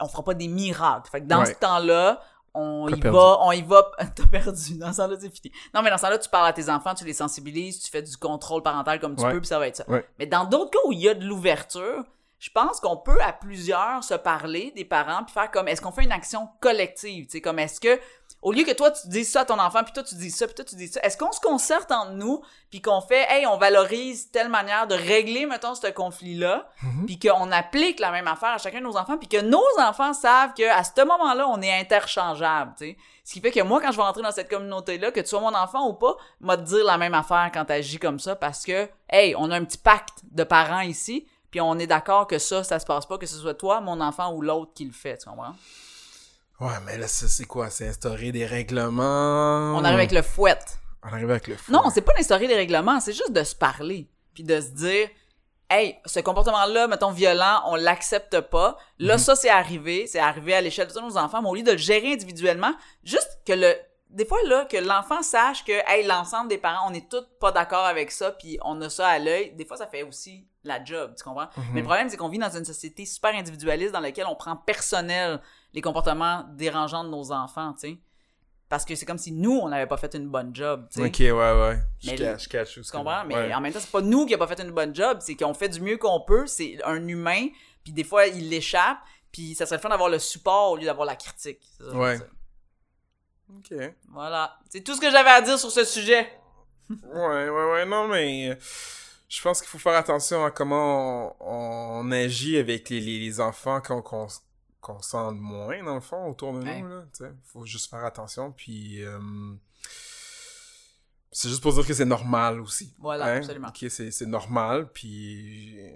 on 0.01 0.09
fera 0.09 0.25
pas 0.25 0.35
des 0.35 0.49
miracles. 0.49 1.11
Fait 1.11 1.21
que 1.21 1.27
dans 1.27 1.41
Ouais. 1.41 1.47
ce 1.47 1.53
temps-là, 1.55 2.21
on 2.55 2.87
y 2.89 3.01
va, 3.01 3.39
on 3.41 3.53
y 3.53 3.63
va, 3.63 3.91
t'as 4.15 4.27
perdu. 4.27 4.77
Dans 4.79 4.93
ce 4.93 4.99
temps-là, 4.99 5.17
c'est 5.19 5.31
fini. 5.35 5.53
Non, 5.75 5.81
mais 5.83 5.89
dans 5.91 5.97
ce 5.97 6.03
temps-là, 6.03 6.19
tu 6.19 6.29
parles 6.29 6.49
à 6.49 6.53
tes 6.53 6.69
enfants, 6.69 6.95
tu 6.95 7.05
les 7.05 7.15
sensibilises, 7.15 7.81
tu 7.81 7.91
fais 7.91 8.03
du 8.03 8.17
contrôle 8.17 8.63
parental 8.63 9.01
comme 9.01 9.17
tu 9.17 9.25
Ouais. 9.25 9.33
peux, 9.33 9.41
puis 9.41 9.47
ça 9.49 9.59
va 9.59 9.69
être 9.69 9.77
ça. 9.77 9.85
Ouais. 9.89 10.07
Mais 10.19 10.27
dans 10.27 10.45
d'autres 10.45 10.71
cas 10.71 10.79
où 10.87 10.93
il 10.93 11.01
y 11.01 11.09
a 11.09 11.15
de 11.15 11.25
l'ouverture, 11.25 12.05
je 12.43 12.51
pense 12.51 12.81
qu'on 12.81 12.97
peut 12.97 13.23
à 13.23 13.33
plusieurs 13.33 14.03
se 14.03 14.15
parler 14.15 14.73
des 14.75 14.85
parents 14.85 15.23
puis 15.23 15.33
faire 15.33 15.49
comme 15.53 15.69
est-ce 15.69 15.81
qu'on 15.81 15.93
fait 15.93 16.03
une 16.03 16.11
action 16.11 16.49
collective, 16.61 17.27
tu 17.27 17.31
sais 17.33 17.41
comme 17.41 17.61
est-ce 17.61 17.81
que 17.81 18.01
au 18.41 18.51
lieu 18.51 18.65
que 18.65 18.73
toi 18.73 18.91
tu 18.91 19.07
dises 19.07 19.31
ça 19.31 19.43
à 19.43 19.45
ton 19.45 19.61
enfant 19.61 19.85
puis 19.85 19.93
toi 19.93 20.03
tu 20.03 20.17
dis 20.17 20.33
ça 20.33 20.47
puis 20.47 20.57
toi 20.57 20.65
tu 20.65 20.75
dis 20.75 20.89
ça, 20.89 20.99
est-ce 21.05 21.17
qu'on 21.17 21.31
se 21.31 21.39
concerte 21.39 21.93
entre 21.93 22.11
nous 22.15 22.43
puis 22.69 22.83
qu'on 22.83 23.01
fait 23.01 23.25
hey 23.31 23.47
on 23.47 23.59
valorise 23.59 24.33
telle 24.33 24.49
manière 24.49 24.89
de 24.89 24.97
régler 24.97 25.47
mettons 25.47 25.77
ce 25.77 25.87
conflit 25.93 26.35
là 26.35 26.69
Mhm. 26.83 27.07
puis 27.07 27.17
qu'on 27.21 27.53
applique 27.53 28.01
la 28.01 28.11
même 28.11 28.27
affaire 28.27 28.49
à 28.55 28.59
chacun 28.59 28.81
de 28.81 28.85
nos 28.87 28.97
enfants 28.97 29.19
puis 29.19 29.29
que 29.29 29.41
nos 29.41 29.63
enfants 29.79 30.13
savent 30.13 30.53
que 30.55 30.69
à 30.69 30.83
ce 30.83 31.01
moment-là 31.05 31.47
on 31.47 31.63
est 31.63 31.73
interchangeable, 31.79 32.73
tu 32.77 32.87
sais? 32.87 32.97
Ce 33.25 33.33
qui 33.35 33.41
fait 33.41 33.53
que 33.53 33.61
moi 33.61 33.81
quand 33.81 33.93
je 33.93 33.97
vais 33.97 34.03
rentrer 34.03 34.23
dans 34.23 34.33
cette 34.33 34.51
communauté 34.51 34.99
là 34.99 35.13
que 35.13 35.21
tu 35.21 35.27
sois 35.29 35.39
mon 35.41 35.55
enfant 35.55 35.87
ou 35.87 35.93
pas, 35.95 36.17
m'a 36.41 36.57
te 36.57 36.63
dire 36.63 36.85
la 36.85 36.99
même 36.99 37.15
affaire 37.15 37.51
quand 37.55 37.65
tu 37.67 37.73
agis 37.73 37.99
comme 38.01 38.19
ça 38.19 38.35
parce 38.35 38.65
que 38.65 38.89
hey, 39.09 39.37
on 39.39 39.49
a 39.53 39.57
un 39.57 39.65
petit 39.65 39.79
pacte 39.79 40.19
de 40.33 40.43
parents 40.43 40.81
ici 40.81 41.29
puis 41.53 41.61
on 41.61 41.79
est 41.79 41.87
d'accord 41.87 42.27
que 42.27 42.39
ça, 42.39 42.65
ça 42.65 42.81
se 42.81 42.87
passe 42.87 43.07
pas, 43.07 43.19
que 43.19 43.27
ce 43.27 43.37
soit 43.37 43.55
toi, 43.55 43.81
mon 43.81 44.01
enfant 44.01 44.33
ou 44.33 44.41
l'autre 44.41 44.73
qui 44.75 44.87
le 44.87 44.93
fait, 44.93 45.19
tu 45.19 45.29
comprends? 45.29 45.55
Ouais, 46.59 46.73
mais 46.87 46.97
là, 46.97 47.07
ça, 47.07 47.29
c'est 47.29 47.45
quoi? 47.45 47.69
C'est 47.69 47.87
instaurer 47.87 48.33
des 48.33 48.47
règlements. 48.47 49.75
On 49.77 49.85
arrive 49.85 49.99
avec 49.99 50.13
le 50.13 50.23
fouet. 50.23 50.59
On 51.03 51.09
arrive 51.09 51.31
avec 51.31 51.49
le 51.49 51.57
fou. 51.57 51.71
Non, 51.71 51.91
c'est 51.93 52.01
pas 52.01 52.15
d'instaurer 52.15 52.49
des 52.49 52.55
règlements, 52.55 53.01
c'est 53.01 53.13
juste 53.13 53.33
de 53.33 53.45
se 53.45 53.55
parler. 53.55 54.09
Puis 54.33 54.45
de 54.45 54.61
se 54.63 54.69
dire, 54.69 55.09
hey, 55.69 55.99
ce 56.07 56.21
comportement-là, 56.21 56.89
mettons, 56.89 57.11
violent, 57.11 57.63
on 57.67 57.77
l'accepte 57.77 58.41
pas. 58.41 58.79
Là, 58.99 59.19
ça, 59.19 59.37
c'est 59.37 59.51
arrivé. 59.51 60.07
C'est 60.07 60.21
arrivé 60.21 60.55
à 60.55 60.63
l'échelle 60.63 60.89
de 60.89 60.93
tous 60.93 61.03
nos 61.03 61.19
enfants. 61.19 61.43
Mais 61.43 61.49
au 61.51 61.55
lieu 61.55 61.63
de 61.63 61.73
le 61.73 61.77
gérer 61.77 62.15
individuellement, 62.15 62.73
juste 63.05 63.41
que 63.45 63.53
le. 63.53 63.75
Des 64.13 64.27
fois, 64.27 64.39
là, 64.47 64.67
que 64.67 64.77
l'enfant 64.77 65.23
sache 65.23 65.65
que, 65.65 65.73
hey, 65.87 66.07
l'ensemble 66.07 66.49
des 66.49 66.59
parents, 66.59 66.91
on 66.91 66.95
est 66.95 67.09
tous 67.09 67.25
pas 67.41 67.51
d'accord 67.51 67.85
avec 67.85 68.11
ça, 68.11 68.33
puis 68.33 68.59
on 68.63 68.81
a 68.83 68.91
ça 68.91 69.09
à 69.09 69.19
l'œil. 69.19 69.53
Des 69.53 69.65
fois, 69.65 69.79
ça 69.79 69.87
fait 69.87 70.03
aussi 70.03 70.47
la 70.65 70.85
job, 70.85 71.15
tu 71.17 71.25
comprends? 71.25 71.49
Mais 71.73 71.81
le 71.81 71.87
problème, 71.87 72.09
c'est 72.09 72.17
qu'on 72.17 72.29
vit 72.29 72.39
dans 72.39 72.55
une 72.55 72.65
société 72.65 73.07
super 73.07 73.35
individualiste 73.35 73.93
dans 73.93 74.01
laquelle 74.01 74.27
on 74.27 74.37
prend 74.37 74.55
personnel 74.55 75.41
les 75.73 75.81
comportements 75.81 76.45
dérangeants 76.53 77.05
de 77.05 77.09
nos 77.09 77.33
enfants, 77.33 77.73
tu 77.73 77.89
sais. 77.89 77.99
Parce 78.69 78.85
que 78.85 78.95
c'est 78.95 79.05
comme 79.05 79.19
si 79.19 79.33
nous, 79.33 79.59
on 79.59 79.69
n'avait 79.69 79.87
pas 79.87 79.97
fait 79.97 80.15
une 80.15 80.29
bonne 80.29 80.55
job, 80.55 80.87
tu 80.91 81.01
sais. 81.01 81.07
Ok, 81.07 81.19
ouais, 81.19 81.61
ouais. 81.61 81.79
Je 82.01 82.11
Mais 82.11 82.17
cache, 82.17 82.45
je 82.45 82.49
cache. 82.49 82.81
Tu 82.81 82.91
comprends? 82.91 83.25
Mais 83.27 83.53
en 83.55 83.61
même 83.61 83.73
temps, 83.73 83.81
c'est 83.81 83.91
pas 83.91 84.01
nous 84.01 84.27
qui 84.27 84.35
a 84.35 84.39
pas 84.39 84.47
fait 84.47 84.61
une 84.61 84.71
bonne 84.71 84.95
job, 84.95 85.19
c'est 85.21 85.35
qu'on 85.35 85.55
fait 85.55 85.69
du 85.69 85.81
mieux 85.81 85.97
qu'on 85.97 86.21
peut, 86.21 86.47
c'est 86.47 86.79
un 86.85 87.07
humain, 87.09 87.49
puis 87.83 87.93
des 87.93 88.05
fois, 88.05 88.27
il 88.27 88.51
l'échappe, 88.51 88.99
puis 89.33 89.55
ça 89.55 89.67
serait 89.67 89.77
le 89.77 89.83
fun 89.83 89.89
d'avoir 89.89 90.11
le 90.11 90.19
support 90.19 90.73
au 90.73 90.77
lieu 90.77 90.85
d'avoir 90.85 91.07
la 91.07 91.17
critique. 91.17 91.61
Ça 91.79 91.85
je 91.91 91.97
Ouais. 91.97 92.19
Ok. 93.59 93.75
Voilà. 94.09 94.59
C'est 94.71 94.83
tout 94.83 94.95
ce 94.95 95.01
que 95.01 95.11
j'avais 95.11 95.31
à 95.31 95.41
dire 95.43 95.59
sur 95.59 95.71
ce 95.71 95.85
sujet. 95.85 96.31
Ouais, 96.91 97.49
ouais, 97.49 97.73
ouais, 97.73 97.87
non, 97.87 98.09
mais 98.09 98.51
euh, 98.51 98.55
je 99.29 99.41
pense 99.43 99.61
qu'il 99.61 99.69
faut 99.69 99.79
faire 99.79 99.97
attention 99.97 100.45
à 100.45 100.51
comment 100.51 101.37
on, 101.41 102.01
on 102.01 102.11
agit 102.13 102.59
avec 102.59 102.91
les, 102.91 103.01
les, 103.01 103.19
les 103.19 103.41
enfants 103.41 103.81
qu'on 103.81 104.03
qu'on 104.03 104.27
qu'on 104.81 105.01
sent 105.01 105.31
moins, 105.35 105.83
dans 105.85 105.95
le 105.95 106.01
fond, 106.01 106.29
autour 106.29 106.55
de 106.55 106.59
nous, 106.59 106.89
là, 106.89 107.05
tu 107.17 107.25
sais. 107.25 107.33
Faut 107.45 107.65
juste 107.65 107.89
faire 107.89 108.05
attention, 108.05 108.51
puis... 108.51 109.05
euh, 109.05 109.19
c'est 111.31 111.49
juste 111.49 111.63
pour 111.63 111.73
dire 111.73 111.87
que 111.87 111.95
c'est 111.95 112.05
normal 112.05 112.61
aussi. 112.61 112.93
Voilà, 112.99 113.27
hein? 113.27 113.37
absolument. 113.39 113.69
Ok, 113.69 113.87
c'est 113.89 114.27
normal, 114.27 114.91
puis 114.93 115.79
euh, 115.79 115.89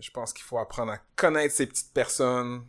je 0.00 0.10
pense 0.10 0.32
qu'il 0.32 0.42
faut 0.44 0.58
apprendre 0.58 0.90
à 0.92 0.98
connaître 1.16 1.54
ces 1.54 1.66
petites 1.66 1.92
personnes, 1.92 2.64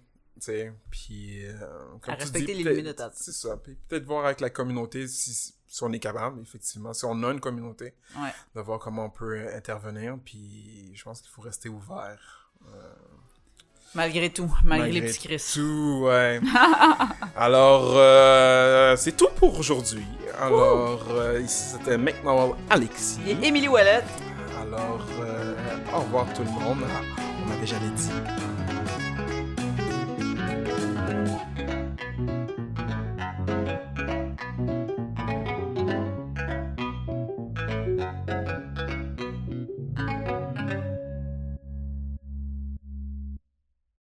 sais, 0.45 0.74
puis... 0.89 1.45
euh, 1.45 1.53
comme 2.01 2.13
À 2.13 2.17
tu 2.17 2.24
respecter 2.24 2.53
les 2.53 2.63
limites 2.74 3.00
à- 3.00 3.12
C'est 3.13 3.31
ça, 3.33 3.57
puis 3.57 3.77
peut-être 3.88 4.05
voir 4.05 4.25
avec 4.25 4.39
la 4.41 4.50
communauté 4.50 5.07
si, 5.07 5.33
si 5.67 5.83
on 5.83 5.91
est 5.93 6.00
capable, 6.00 6.41
effectivement, 6.41 6.93
si 6.93 7.05
on 7.05 7.21
a 7.24 7.31
une 7.31 7.39
communauté 7.39 7.93
Ouais. 8.17 8.29
de 8.55 8.62
voir 8.62 8.79
comment 8.79 9.05
on 9.05 9.10
peut 9.10 9.48
intervenir. 9.55 10.17
Puis 10.25 10.91
je 10.95 11.03
pense 11.03 11.21
qu'il 11.21 11.31
faut 11.31 11.41
rester 11.41 11.69
ouvert. 11.69 12.51
Malgré 13.93 14.29
tout, 14.31 14.50
malgré, 14.63 14.89
les 14.91 15.01
petits. 15.01 15.27
Tout, 15.53 16.03
ouais. 16.05 16.39
Alors, 17.36 17.91
euh, 17.95 18.95
c'est 18.95 19.17
tout 19.17 19.27
pour 19.36 19.60
aujourd'hui. 19.60 20.05
Alors, 20.39 21.05
euh, 21.12 21.41
ici 21.41 21.71
c'était 21.74 21.98
McNowell 21.98 22.55
Alexis. 22.69 23.19
Et 23.27 23.31
Emily 23.45 23.67
Ouellette. 23.67 24.05
Alors, 24.62 25.05
euh, 25.19 25.55
au 25.93 26.00
revoir 26.01 26.33
tout 26.33 26.43
le 26.43 26.51
monde. 26.51 26.83
Ah, 26.88 27.01
on 27.43 27.50
n'avait 27.50 27.67
jamais 27.67 27.89
dit. 27.89 28.10